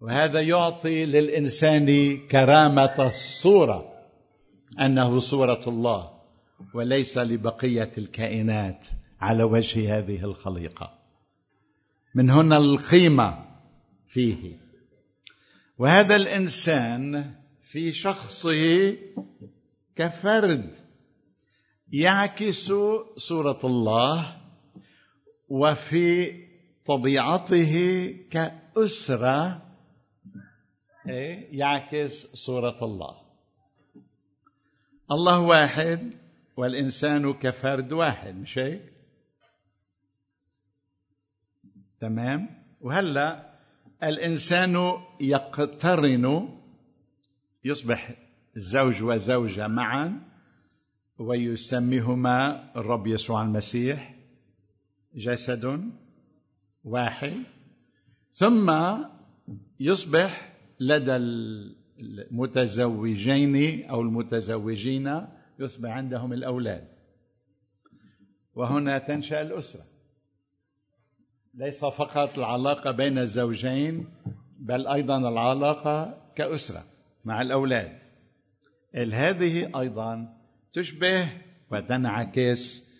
[0.00, 3.92] وهذا يعطي للإنسان كرامة الصورة
[4.80, 6.20] أنه صورة الله
[6.74, 8.88] وليس لبقية الكائنات
[9.20, 10.98] على وجه هذه الخليقة.
[12.14, 13.44] من هنا القيمة
[14.08, 14.58] فيه.
[15.78, 18.96] وهذا الإنسان في شخصه
[19.96, 20.74] كفرد.
[21.92, 22.72] يعكس
[23.16, 24.36] صوره الله
[25.48, 26.32] وفي
[26.86, 27.74] طبيعته
[28.30, 29.62] كأسرة
[31.08, 33.20] إيه؟ يعكس صوره الله
[35.10, 36.14] الله واحد
[36.56, 38.92] والإنسان كفرد واحد مش هيك؟
[42.00, 43.50] تمام؟ وهلا
[44.02, 46.48] الإنسان يقترن
[47.64, 48.14] يصبح
[48.56, 50.29] زوج وزوجة معا
[51.20, 54.14] ويسميهما الرب يسوع المسيح
[55.14, 55.90] جسد
[56.84, 57.32] واحد.
[58.32, 58.72] ثم
[59.80, 61.16] يصبح لدى
[62.00, 65.26] المتزوجين أو المتزوجين
[65.58, 66.88] يصبح عندهم الأولاد.
[68.54, 69.84] وهنا تنشأ الأسرة.
[71.54, 74.08] ليس فقط العلاقة بين الزوجين
[74.58, 76.84] بل أيضا العلاقة كأسرة
[77.24, 77.98] مع الأولاد.
[78.94, 80.39] هذه أيضا
[80.72, 81.28] تشبه
[81.70, 82.90] وتنعكس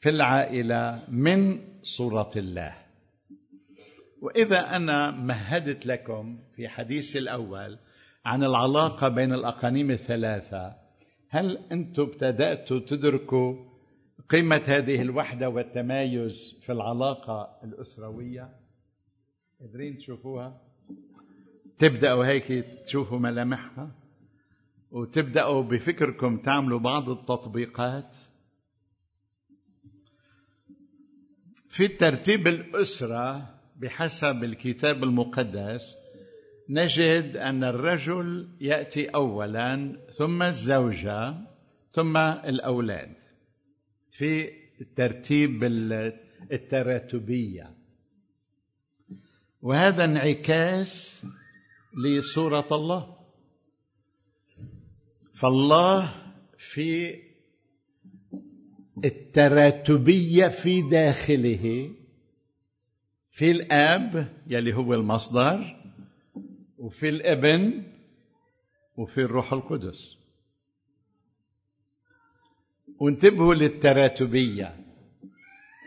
[0.00, 2.74] في العائلة من صورة الله.
[4.20, 7.78] وإذا أنا مهدت لكم في حديثي الأول
[8.24, 10.76] عن العلاقة بين الأقانيم الثلاثة
[11.28, 13.72] هل أنتم ابتدأتوا تدركوا
[14.28, 18.48] قيمة هذه الوحدة والتمايز في العلاقة الأسروية
[19.60, 20.60] قادرين تشوفوها؟
[21.78, 24.01] تبدأوا هيك تشوفوا ملامحها؟
[24.92, 28.16] وتبدأوا بفكركم تعملوا بعض التطبيقات.
[31.68, 35.96] في ترتيب الأسرة بحسب الكتاب المقدس
[36.68, 41.34] نجد أن الرجل يأتي اولا ثم الزوجة
[41.92, 43.14] ثم الأولاد.
[44.10, 45.64] في الترتيب
[46.52, 47.74] التراتبية.
[49.62, 51.22] وهذا انعكاس
[52.04, 53.21] لصورة الله.
[55.34, 56.14] فالله
[56.58, 57.18] في
[59.04, 61.94] التراتبية في داخله.
[63.30, 65.76] في الآب يلي هو المصدر
[66.78, 67.82] وفي الابن
[68.96, 70.16] وفي الروح القدس.
[72.98, 74.76] وانتبهوا للتراتبية.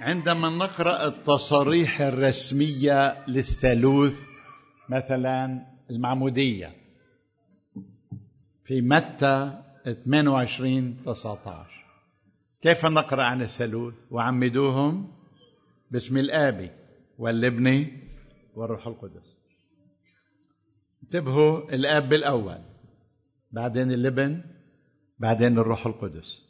[0.01, 4.19] عندما نقرأ التصاريح الرسمية للثالوث
[4.89, 6.84] مثلا المعمودية.
[8.65, 9.61] في متى
[10.05, 11.85] 28 19
[12.61, 15.11] كيف نقرأ عن الثالوث؟ وعمدوهم
[15.91, 16.71] باسم الآب
[17.17, 17.91] والابن
[18.55, 19.37] والروح القدس.
[21.03, 22.61] انتبهوا الآب بالأول
[23.51, 24.43] بعدين الابن
[25.19, 26.41] بعدين الروح القدس.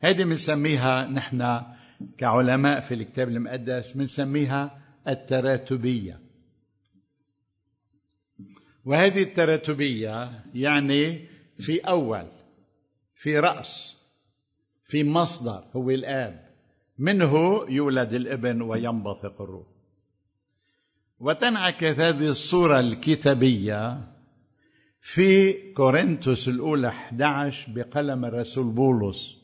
[0.00, 1.62] هذه بنسميها نحن
[2.18, 6.20] كعلماء في الكتاب المقدس بنسميها التراتبية.
[8.84, 11.28] وهذه التراتبية يعني
[11.58, 12.26] في أول
[13.14, 13.96] في رأس
[14.84, 16.52] في مصدر هو الآب.
[16.98, 19.66] منه يولد الابن وينبثق الروح.
[21.20, 24.08] وتنعكس هذه الصورة الكتابية
[25.00, 29.36] في كورنثوس الأولى 11 بقلم الرسول بولس.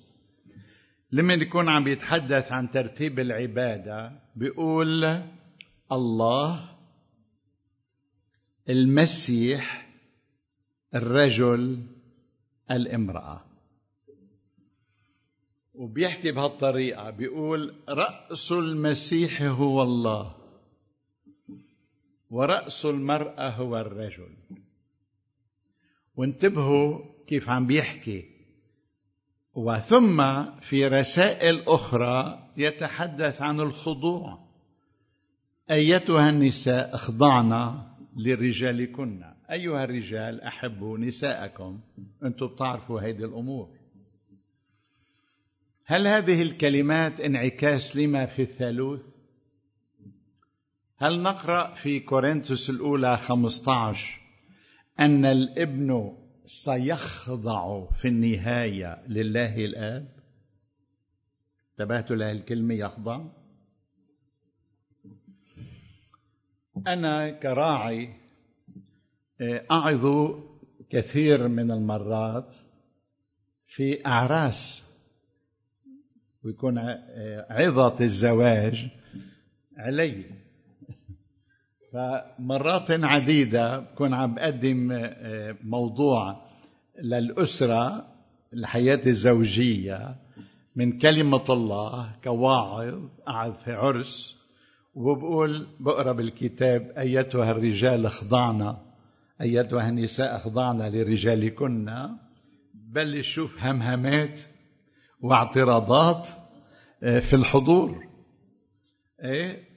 [1.12, 5.22] لما يكون عم يتحدث عن ترتيب العبادة بيقول
[5.92, 6.77] الله
[8.68, 9.88] المسيح
[10.94, 11.82] الرجل
[12.70, 13.44] الامرأة.
[15.74, 20.34] وبيحكي بهالطريقة بيقول رأس المسيح هو الله
[22.30, 24.36] ورأس المرأة هو الرجل.
[26.16, 28.24] وانتبهوا كيف عم بيحكي.
[29.54, 34.48] وثم في رسائل أخرى يتحدث عن الخضوع.
[35.70, 37.97] أيتها النساء أخضعنا.
[38.18, 39.24] لرجالكن.
[39.50, 41.80] أيها الرجال أحبوا نساءكم.
[42.22, 43.78] أنتم بتعرفوا هذه الأمور.
[45.84, 49.18] هل هذه الكلمات انعكاس لما في الثالوث؟
[50.96, 54.20] هل نقرأ في كورنثوس الأولى 15
[55.00, 60.08] أن الابن سيخضع في النهاية لله الآب؟
[61.70, 63.24] انتبهتوا لهذه الكلمة يخضع؟
[66.86, 68.14] أنا كراعي
[69.40, 70.30] آه، أعظ
[70.90, 72.56] كثير من المرات
[73.66, 74.84] في أعراس
[76.44, 78.88] ويكون آه، عظة الزواج
[79.78, 80.24] علي.
[81.92, 86.48] فمرات عديدة بكون عم بقدم آه، موضوع
[87.02, 88.06] للأسرة
[88.52, 90.16] الحياة الزوجية
[90.76, 94.37] من كلمة الله كواعظ قاعد في عرس.
[94.94, 98.88] وبقول بقرأ بالكتاب أيتها الرجال اخضعنا
[99.40, 102.08] أيتها النساء اخضعنا لرجالكن؟
[102.74, 104.40] بلش شوف همهمات
[105.20, 106.28] واعتراضات
[107.02, 108.06] آه، في الحضور.
[109.24, 109.68] إيه؟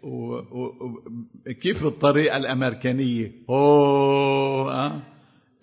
[1.47, 5.01] وكيف الطريقة الأمريكانية؟ أوه أه؟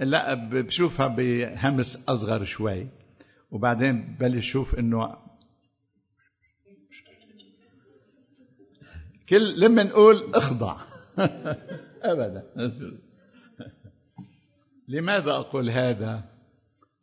[0.01, 2.87] لا بشوفها بهمس أصغر شوي.
[3.51, 5.17] وبعدين بلش شوف إنه
[9.29, 10.77] كل لما نقول اخضع.
[12.03, 12.45] ابدا.
[14.89, 16.25] لماذا أقول هذا؟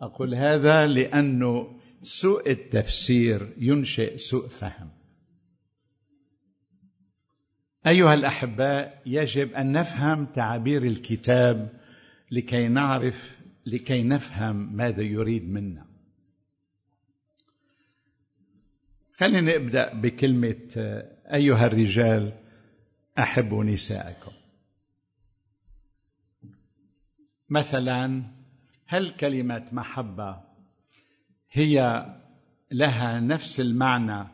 [0.02, 4.90] أقول هذا لأنه سوء التفسير ينشئ سوء فهم.
[7.88, 11.80] أيها الأحباء يجب أن نفهم تعابير الكتاب
[12.32, 15.95] لكي نعرف لكي نفهم ماذا يريد منا.
[19.18, 20.74] خلينا نبدأ بكلمة
[21.34, 22.34] أيها الرجال
[23.20, 24.32] احبوا نساءكم
[27.49, 28.24] مثلا
[28.86, 30.41] هل كلمة محبة
[31.51, 32.05] هي
[32.72, 34.28] لها نفس المعنى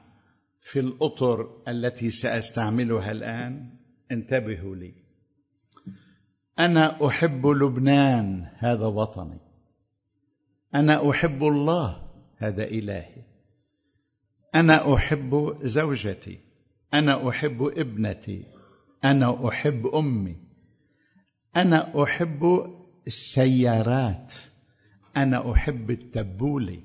[0.61, 3.77] في الأطر التي سأستعملها الآن؟
[4.11, 4.93] انتبهوا لي.
[6.59, 9.39] أنا أحب لبنان هذا وطني.
[10.75, 13.30] أنا أحب الله هذا إلهي.
[14.56, 16.39] أنا أحب زوجتي.
[16.93, 18.45] أنا أحب ابنتي.
[19.04, 20.36] أنا أحب أمي.
[21.56, 22.72] أنا أحب
[23.08, 24.34] السيارات.
[25.18, 26.84] أنا أحب التبولي.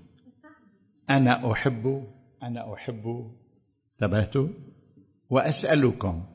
[1.10, 2.06] أنا أحب
[2.42, 3.32] أنا أحب.
[4.02, 4.48] انتبهتوا؟
[5.30, 6.26] وأسألكم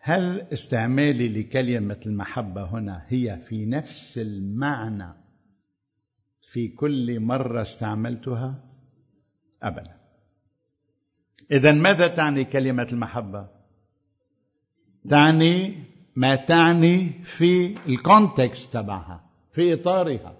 [0.00, 5.14] هل استعمالي لكلمة المحبة هنا هي في نفس المعنى
[6.52, 8.64] في كل مرة استعملتها؟
[9.62, 9.97] ابدا.
[11.52, 13.48] إذا ماذا تعني كلمة المحبة؟
[15.10, 15.84] تعني
[16.16, 20.36] ما تعني في الكونتكست تبعها في إطارها.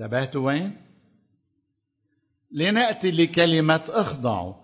[0.00, 0.76] انتبهتوا وين؟
[2.50, 4.54] لنأتي لكلمة اخضعوا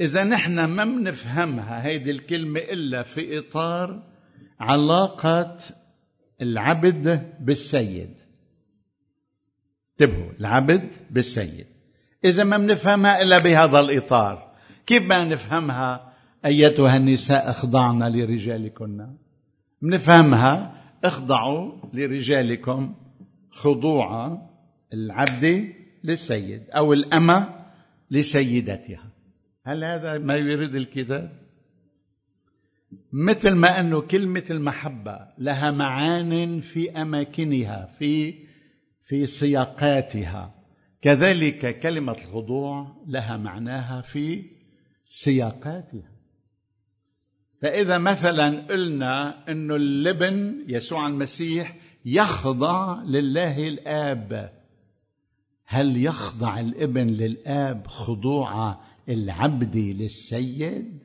[0.00, 4.12] إذا نحن ما بنفهمها هيدي الكلمة إلا في إطار
[4.60, 5.56] علاقة
[6.42, 8.14] العبد بالسيد.
[9.90, 11.66] انتبهوا العبد بالسيد.
[12.24, 14.52] إذا ما بنفهمها إلا بهذا الإطار.
[14.86, 16.12] كيف ما نفهمها
[16.44, 19.16] أيتها النساء أخضعن لرجالكن؟
[19.82, 22.94] بنفهمها اخضعوا لرجالكم
[23.50, 24.38] خضوع
[24.92, 27.48] العبد للسيد أو الأمة
[28.10, 29.10] لسيدتها.
[29.64, 31.40] هل هذا ما يريد الكتاب؟
[33.12, 38.34] مثل ما أنه كلمة المحبة لها معان في أماكنها في
[39.02, 40.59] في سياقاتها.
[41.02, 44.44] كذلك كلمة الخضوع لها معناها في
[45.08, 46.10] سياقاتها.
[47.62, 54.52] فإذا مثلا قلنا أنه اللبن يسوع المسيح يخضع لله الآب.
[55.64, 60.98] هل يخضع الابن للآب خضوع العبد للسيد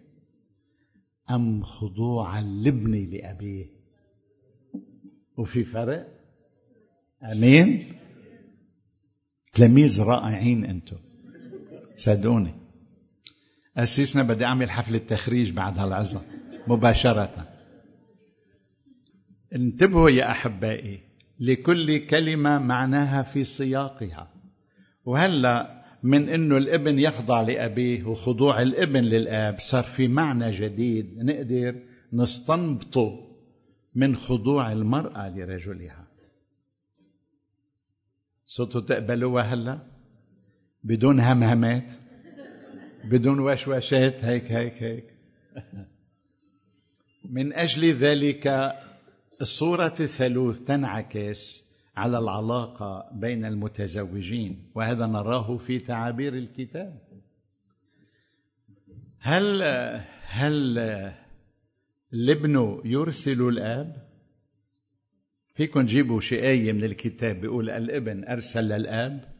[1.32, 3.66] أم خضوع الابن لأبيه؟
[5.38, 6.08] وفي فرق؟
[7.32, 7.96] أمين.
[9.56, 10.98] تلاميذ رائعين أنتم.
[11.98, 12.54] صدقوني.
[13.78, 16.22] أسيسنا بدي أعمل حفلة تخريج بعد هالعظة
[16.68, 17.48] مباشرة.
[19.56, 21.00] انتبهوا يا أحبائي
[21.40, 24.28] لكل كلمة معناها في سياقها.
[25.06, 31.76] وهلا من إنه الابن يخضع لأبيه وخضوع الابن للآب صار في معنى جديد نقدر
[32.14, 33.36] نستنبطه
[33.96, 36.05] من خضوع المرأة لرجلها.
[38.46, 39.80] صرتوا تقبلوها هلا؟
[40.84, 41.92] بدون همهمات؟
[43.04, 45.06] بدون وشوشات؟ هيك هيك هيك.
[47.30, 48.74] من أجل ذلك
[49.42, 51.66] الصورة الثالوث تنعكس
[51.98, 57.02] على العلاقة بين المتزوجين وهذا نراه في تعابير الكتاب.
[59.20, 59.62] هل
[60.22, 60.80] هل
[62.14, 64.05] الابن يرسل الآب؟
[65.56, 69.36] فيكم تجيبوا شيء آية من الكتاب بيقول الابن أرسل الآب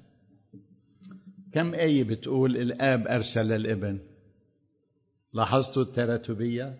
[1.54, 4.00] كم آية بتقول الآب أرسل الابن
[5.34, 6.80] لاحظتوا التراتبية؟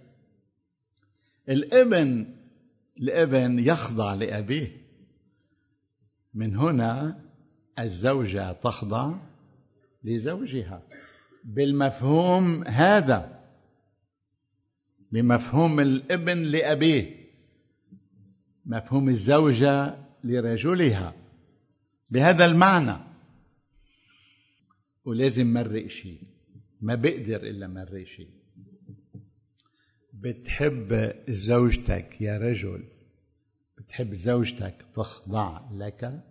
[1.50, 2.36] الابن
[3.00, 4.72] الابن يخضع لأبيه.
[6.34, 7.22] من هنا
[7.80, 9.16] الزوجة تخضع
[10.04, 10.84] لزوجها.
[11.44, 13.44] بالمفهوم هذا
[15.12, 17.25] بمفهوم الابن لأبيه.
[18.66, 21.14] مفهوم الزوجة لرجلها.
[22.10, 22.98] بهذا المعنى.
[25.06, 26.22] ولازم مرق شيء.
[26.82, 28.30] ما بقدر إلا مرق شيء.
[30.14, 32.84] بتحب زوجتك يا رجل.
[33.78, 36.24] بتحب زوجتك تخضع لك.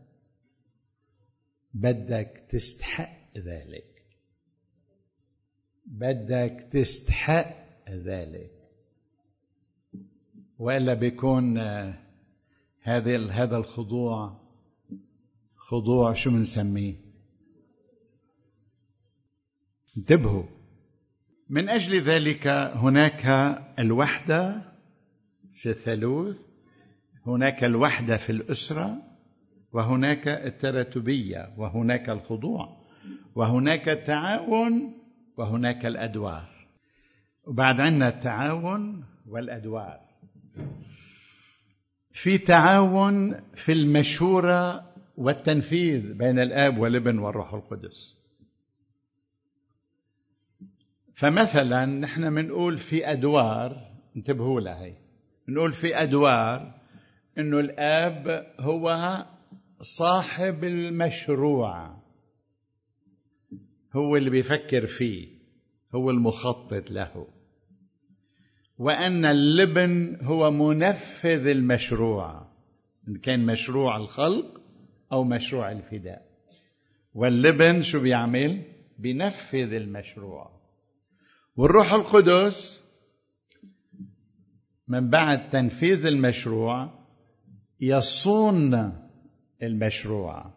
[1.74, 4.04] بدك تستحق ذلك.
[5.86, 8.50] بدك تستحق ذلك.
[10.58, 11.58] وإلا بيكون
[12.86, 14.40] هذا هذا الخضوع
[15.56, 16.94] خضوع شو بنسميه؟
[19.96, 20.44] انتبهوا.
[21.50, 23.26] من أجل ذلك هناك
[23.78, 24.72] الوحدة
[25.54, 26.36] في الثالوث
[27.26, 29.02] هناك الوحدة في الأسرة
[29.72, 32.76] وهناك التراتبية وهناك الخضوع
[33.34, 34.94] وهناك التعاون
[35.36, 36.48] وهناك الأدوار.
[37.46, 40.00] وبعد عندنا التعاون والأدوار.
[42.14, 48.16] في تعاون في المشورة والتنفيذ بين الآب والابن والروح القدس.
[51.14, 54.94] فمثلا نحن بنقول في أدوار انتبهوا لهي
[55.48, 56.80] نقول في أدوار
[57.38, 59.16] إنه الآب هو
[59.80, 61.96] صاحب المشروع.
[63.96, 65.28] هو اللي بيفكر فيه.
[65.94, 67.26] هو المخطط له.
[68.78, 72.46] وأن اللبن هو منفذ المشروع
[73.08, 74.60] إن كان مشروع الخلق
[75.12, 76.26] أو مشروع الفداء.
[77.14, 78.62] واللبن شو بيعمل؟
[78.98, 80.60] بينفذ المشروع.
[81.56, 82.80] والروح القدس
[84.88, 87.04] من بعد تنفيذ المشروع
[87.80, 88.92] يصون
[89.62, 90.54] المشروع.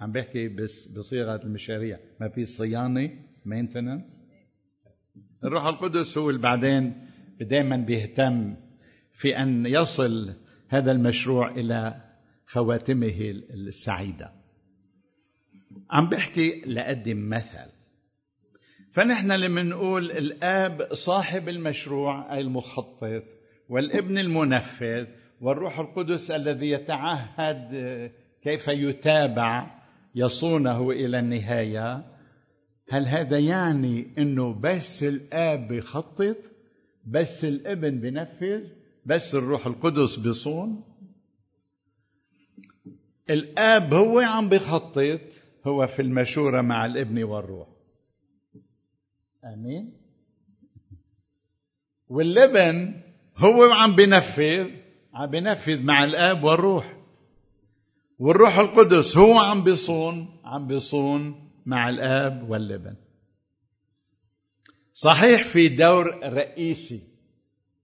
[0.00, 1.98] عم بحكي بس بصيغة المشاريع.
[2.20, 3.10] ما في صيانة
[3.44, 4.20] مينتننس
[5.44, 7.09] الروح القدس هو اللي بعدين
[7.44, 8.56] دائما بيهتم
[9.12, 10.34] في أن يصل
[10.68, 12.00] هذا المشروع إلى
[12.46, 14.32] خواتمه السعيدة.
[15.90, 17.70] عم بحكي لأقدم مثل.
[18.92, 23.24] فنحن لما نقول الآب صاحب المشروع أي المخطط
[23.68, 25.06] والابن المنفذ
[25.40, 27.70] والروح القدس الذي يتعهد
[28.42, 29.80] كيف يتابع
[30.14, 32.04] يصونه إلى النهاية
[32.90, 36.36] هل هذا يعني إنه بس الآب بيخطط
[37.04, 38.64] بس الابن بنفذ
[39.06, 40.84] بس الروح القدس بيصون.
[43.30, 45.20] الاب هو عم بيخطط
[45.66, 47.68] هو في المشورة مع الابن والروح.
[49.44, 49.92] آمين؟
[52.08, 53.00] والابن
[53.36, 54.70] هو عم بنفذ
[55.14, 56.96] عم بنفذ مع الاب والروح.
[58.18, 62.96] والروح القدس هو عم بيصون عم بيصون مع الاب والابن.
[65.02, 67.02] صحيح في دور رئيسي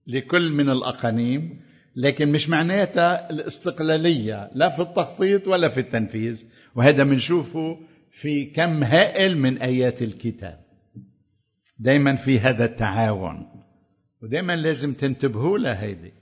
[0.07, 1.61] لكل من الأقانيم
[1.95, 6.43] لكن مش معناتها الاستقلالية لا في التخطيط ولا في التنفيذ.
[6.75, 7.79] وهذا بنشوفه
[8.11, 10.65] في كم هائل من آيات الكتاب.
[11.79, 13.63] دائما في هذا التعاون.
[14.21, 16.13] ودائما لازم تنتبهوا لهيدي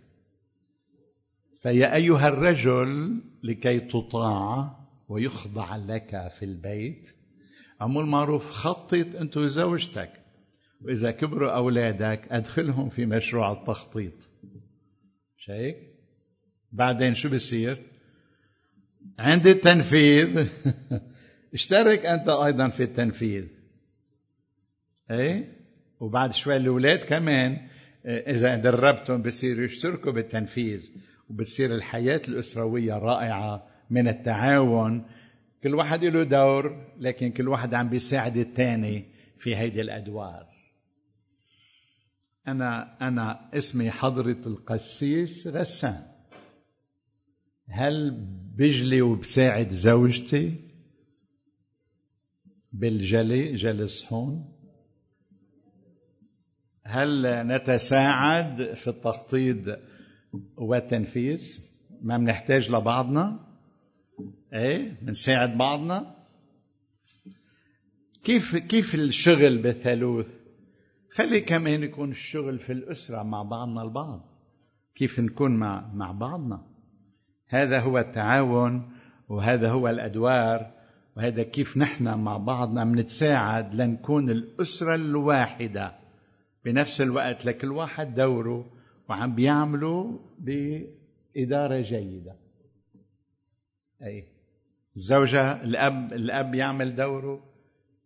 [1.62, 4.80] فيا أيها الرجل لكي تطاع
[5.10, 7.10] ويخضع لك في البيت
[7.82, 10.25] عمول معروف خطط أنت وزوجتك.
[10.86, 14.32] واذا كبروا أولادك أدخلهم في مشروع التخطيط.
[15.38, 15.78] مش هيك
[16.72, 17.84] بعدين شو بصير
[19.20, 20.48] عند التنفيذ.
[21.54, 23.48] اشترك أنت أيضا في التنفيذ.
[25.12, 25.56] إيه؟
[26.00, 27.68] وبعد شوي الأولاد كمان
[28.06, 30.90] إذا دربتهم بصيروا يشتركوا بالتنفيذ
[31.30, 35.06] وبتصير الحياة الاسرويه رائعة من التعاون.
[35.64, 39.06] كل واحد له دور لكن كل واحد عم بيساعد الثاني
[39.38, 40.55] في هيدي الأدوار.
[42.48, 46.08] أنا أنا اسمي حضرة القسيس غسان.
[47.70, 48.12] هل
[48.58, 50.60] بجلي وبساعد زوجتي
[52.72, 54.52] بالجلي جلي الصحون
[56.86, 59.80] هل نتساعد في التخطيط
[60.58, 61.60] والتنفيذ؟
[62.02, 63.40] ما بنحتاج لبعضنا؟
[64.54, 66.16] إيه بنساعد بعضنا؟
[68.24, 70.28] كيف كيف الشغل بالثالوث
[71.16, 74.22] خلي كمان يكون الشغل في الأسرة مع بعضنا البعض.
[74.96, 76.66] كيف نكون مع مع بعضنا؟
[77.48, 78.92] هذا هو التعاون
[79.30, 80.72] وهذا هو الأدوار
[81.18, 85.96] وهذا كيف نحن مع بعضنا بنتساعد لنكون الأسرة الواحدة.
[86.66, 88.72] بنفس الوقت لكل واحد دوره
[89.10, 92.36] وعم بيعملوا بإدارة جيدة.
[94.02, 94.28] أي.
[94.98, 97.55] الزوجة الأب الأب يعمل دوره.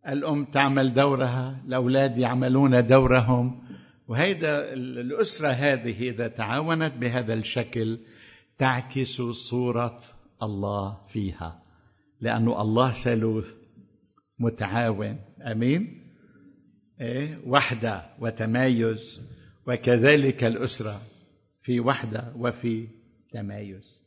[0.09, 3.61] الأم تعمل دورها الأولاد يعملون دورهم.
[4.07, 7.99] وهيدا الأسرة هذه إذا تعاونت بهذا الشكل
[8.57, 10.01] تعكس صورة
[10.43, 11.63] الله فيها.
[12.21, 13.53] لأنه الله ثالوث
[14.39, 15.19] متعاون.
[15.41, 16.13] أمين؟
[17.01, 19.21] إيه؟ وحدة وتمايز.
[19.67, 21.01] وكذلك الأسرة
[21.61, 22.87] في وحدة وفي
[23.31, 23.99] تمايز.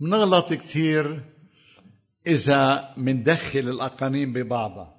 [0.00, 1.33] منغلط كثير
[2.26, 4.96] إذا مندخل الأقانيم ببعضها.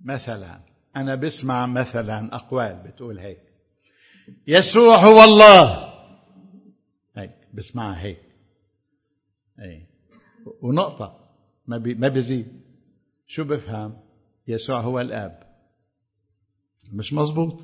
[0.00, 0.60] مثلا
[0.96, 3.42] أنا بسمع مثلا أقوال بتقول هيك.
[4.46, 5.92] يسوع هو الله.
[7.16, 8.22] هيك بسمعها هيك.
[9.60, 9.86] أي
[10.62, 11.30] ونقطة.
[11.66, 12.60] ما بي ما بيزيد
[13.26, 14.00] شو بفهم؟
[14.48, 15.46] يسوع هو الآب.
[16.92, 17.60] مش مزبوط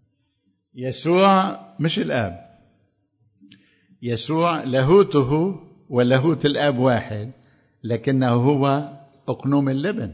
[0.74, 2.60] يسوع مش الآب.
[4.02, 5.60] يسوع لاهوته
[5.90, 7.30] ولاهوت الآب واحد
[7.84, 8.92] لكنه هو
[9.28, 10.12] أقنوم اللبن.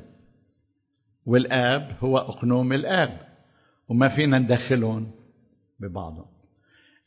[1.26, 3.20] والآب هو أقنوم الآب.
[3.88, 5.10] وما فينا ندخلهم
[5.80, 6.26] ببعضهم.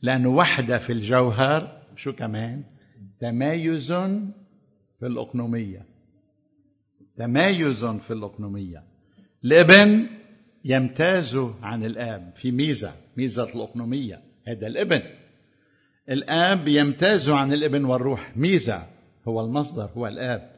[0.02, 2.64] لأنه وحدة في الجوهر شو كمان؟
[3.20, 3.92] تمايز
[4.98, 5.86] في الأقنومية.
[7.16, 8.82] تمايز في الأقنومية.
[9.44, 10.06] الابن
[10.64, 12.32] يمتاز عن الآب.
[12.36, 14.22] في ميزة ميزة الأقنومية.
[14.48, 15.00] هذا الابن.
[16.10, 18.36] الآب يمتاز عن الابن والروح.
[18.36, 18.86] ميزة.
[19.28, 20.50] هو المصدر هو الآب.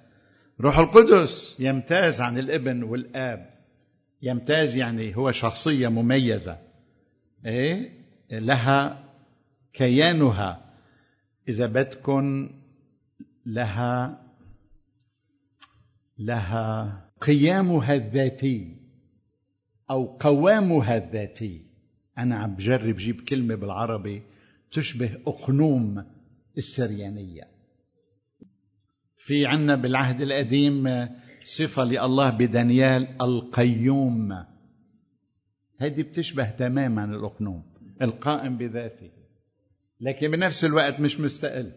[0.60, 3.50] روح القدس يمتاز عن الابن والآب.
[4.22, 6.58] يمتاز يعني هو شخصية مميزة.
[7.46, 7.90] إيه؟
[8.30, 9.04] لها
[9.72, 10.72] كيانها.
[11.48, 12.50] إذا بدكن
[13.46, 14.22] لها
[16.18, 18.76] لها قيامها الذاتي
[19.90, 21.62] أو قوامها الذاتي.
[22.18, 24.22] أنا عم بجرب جيب كلمة بالعربي.
[24.72, 26.04] تشبه أقنوم
[26.58, 27.48] السريانية.
[29.16, 31.08] في عنا بالعهد القديم
[31.44, 34.32] صفة لله بدانيال القيوم.
[35.80, 37.62] هذه بتشبه تماما الأقنوم
[38.02, 39.10] القائم بذاته
[40.00, 41.72] لكن بنفس الوقت مش مستقل.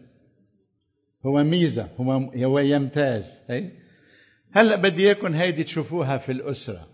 [1.26, 3.24] هو ميزة هو هو يمتاز.
[3.50, 3.72] هي
[4.52, 6.88] هلأ بدي إياكم هيدي تشوفوها في الأسرة.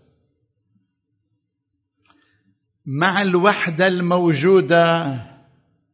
[2.85, 5.32] مع الوحدة الموجودة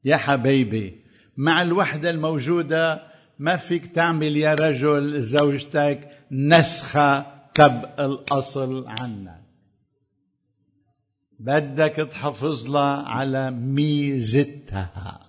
[0.06, 1.04] يا حبيبي
[1.38, 3.04] مع الوحدة الموجودة
[3.39, 9.43] ما فيك تعمل يا رجل زوجتك نسخة كب الأصل عنك.
[11.39, 15.20] بدك تحافظ لها على ميزتها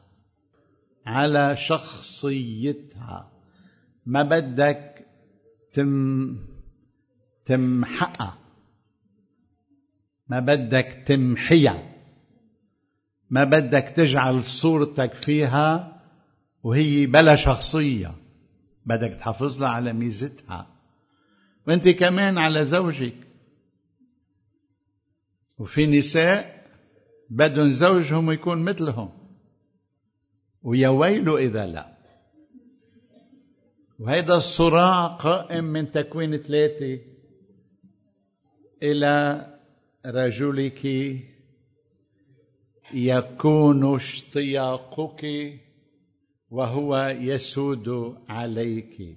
[1.06, 3.32] على شخصيتها.
[4.06, 5.06] ما بدك
[5.72, 6.36] تم
[7.46, 8.38] تمحقها.
[10.28, 11.89] ما بدك تمحيها.
[13.30, 16.00] ما بدك تجعل صورتك فيها
[16.62, 18.14] وهي بلا شخصية.
[18.86, 20.66] بدك تحافظ لها على ميزتها.
[21.68, 23.14] وأنت كمان على زوجك.
[25.58, 26.66] وفي نساء
[27.30, 29.10] بدهم زوجهم يكون مثلهم.
[30.62, 31.96] ويا ويله إذا لا.
[33.98, 37.00] وهذا الصراع قائم من تكوين ثلاثة.
[38.82, 39.46] إلى
[40.06, 40.86] رجلك
[42.94, 45.24] يكون اشتياقك
[46.50, 49.16] وهو يسود عليك.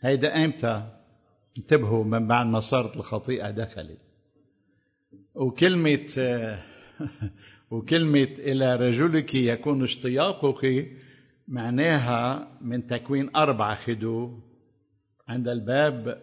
[0.00, 0.88] هيدا إمتى؟
[1.58, 4.00] انتبهوا من بعد ما صارت الخطيئة دخلت.
[5.34, 6.06] وكلمة
[7.70, 10.90] وكلمة إلى رجلك يكون اشتياقك
[11.48, 14.38] معناها من تكوين أربعة خدو.
[15.28, 16.22] عند الباب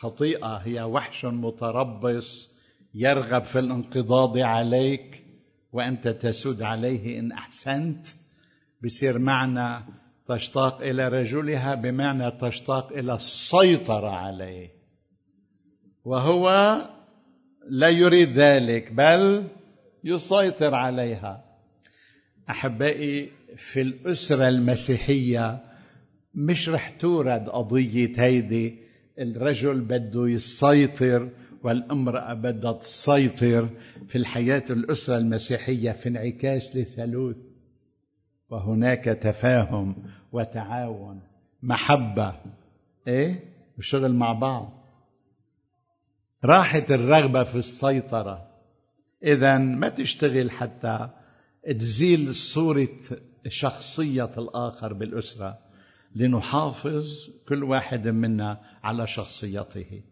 [0.00, 2.51] خطيئة هي وحش متربص
[2.94, 5.24] يرغب في الانقضاض عليك
[5.72, 8.06] وأنت تسود عليه إن أحسنت.
[8.84, 9.84] بصير معنى
[10.28, 14.70] تشتاق إلى رجلها بمعنى تشتاق إلى السيطرة عليه.
[16.04, 16.76] وهو
[17.68, 19.44] لا يريد ذلك بل
[20.04, 21.44] يسيطر عليها.
[22.50, 25.62] أحبائي في الأسرة المسيحية
[26.34, 28.78] مش رح تورد قضية هيدي
[29.18, 31.30] الرجل بده يسيطر
[31.64, 33.68] والامراه بدها تسيطر
[34.08, 37.36] في الحياة الأسرة المسيحية في انعكاس للثالوث
[38.50, 39.96] وهناك تفاهم
[40.32, 41.20] وتعاون
[41.62, 42.40] محبة
[43.08, 44.82] إيه؟ وشغل مع بعض.
[46.44, 48.48] راحت الرغبة في السيطرة.
[49.24, 51.08] اذا ما تشتغل حتى
[51.78, 52.88] تزيل صورة
[53.48, 55.58] شخصية الآخر بالأسرة
[56.16, 60.02] لنحافظ كل واحد منا على شخصيته.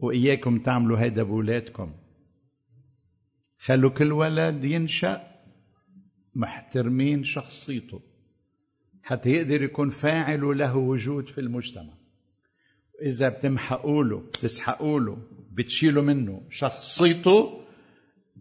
[0.00, 1.94] وإياكم تعملوا هيدا بولادكم.
[3.58, 5.30] خلوا كل ولد ينشأ
[6.34, 8.00] محترمين شخصيته
[9.02, 11.94] حتى يقدر يكون فاعل وله وجود في المجتمع.
[13.02, 15.22] إذا بتمحقوا له بتسحقوا له
[15.52, 17.64] بتشيلوا منه شخصيته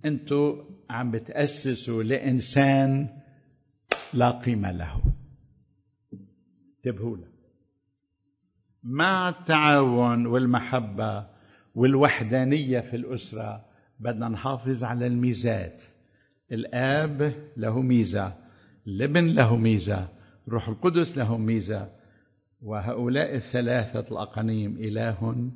[0.06, 3.10] أنتوا عم بتأسسوا لإنسان
[4.14, 5.02] لا قيمة له.
[6.78, 7.28] انتبهوا له.
[8.84, 11.39] مع التعاون والمحبة
[11.80, 13.66] والوحدانية في الأسرة.
[14.00, 15.84] بدنا نحافظ على الميزات.
[16.52, 18.34] الآب له ميزة
[18.88, 20.10] الابن له ميزة
[20.50, 21.90] روح القدس له ميزة.
[22.62, 25.52] وهؤلاء الثلاثة الأقانيم إله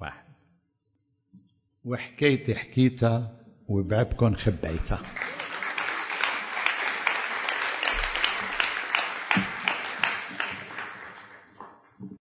[0.00, 0.28] واحد.
[1.84, 3.36] وحكيتي حكيتها
[3.68, 5.00] وبعبكم خبيتها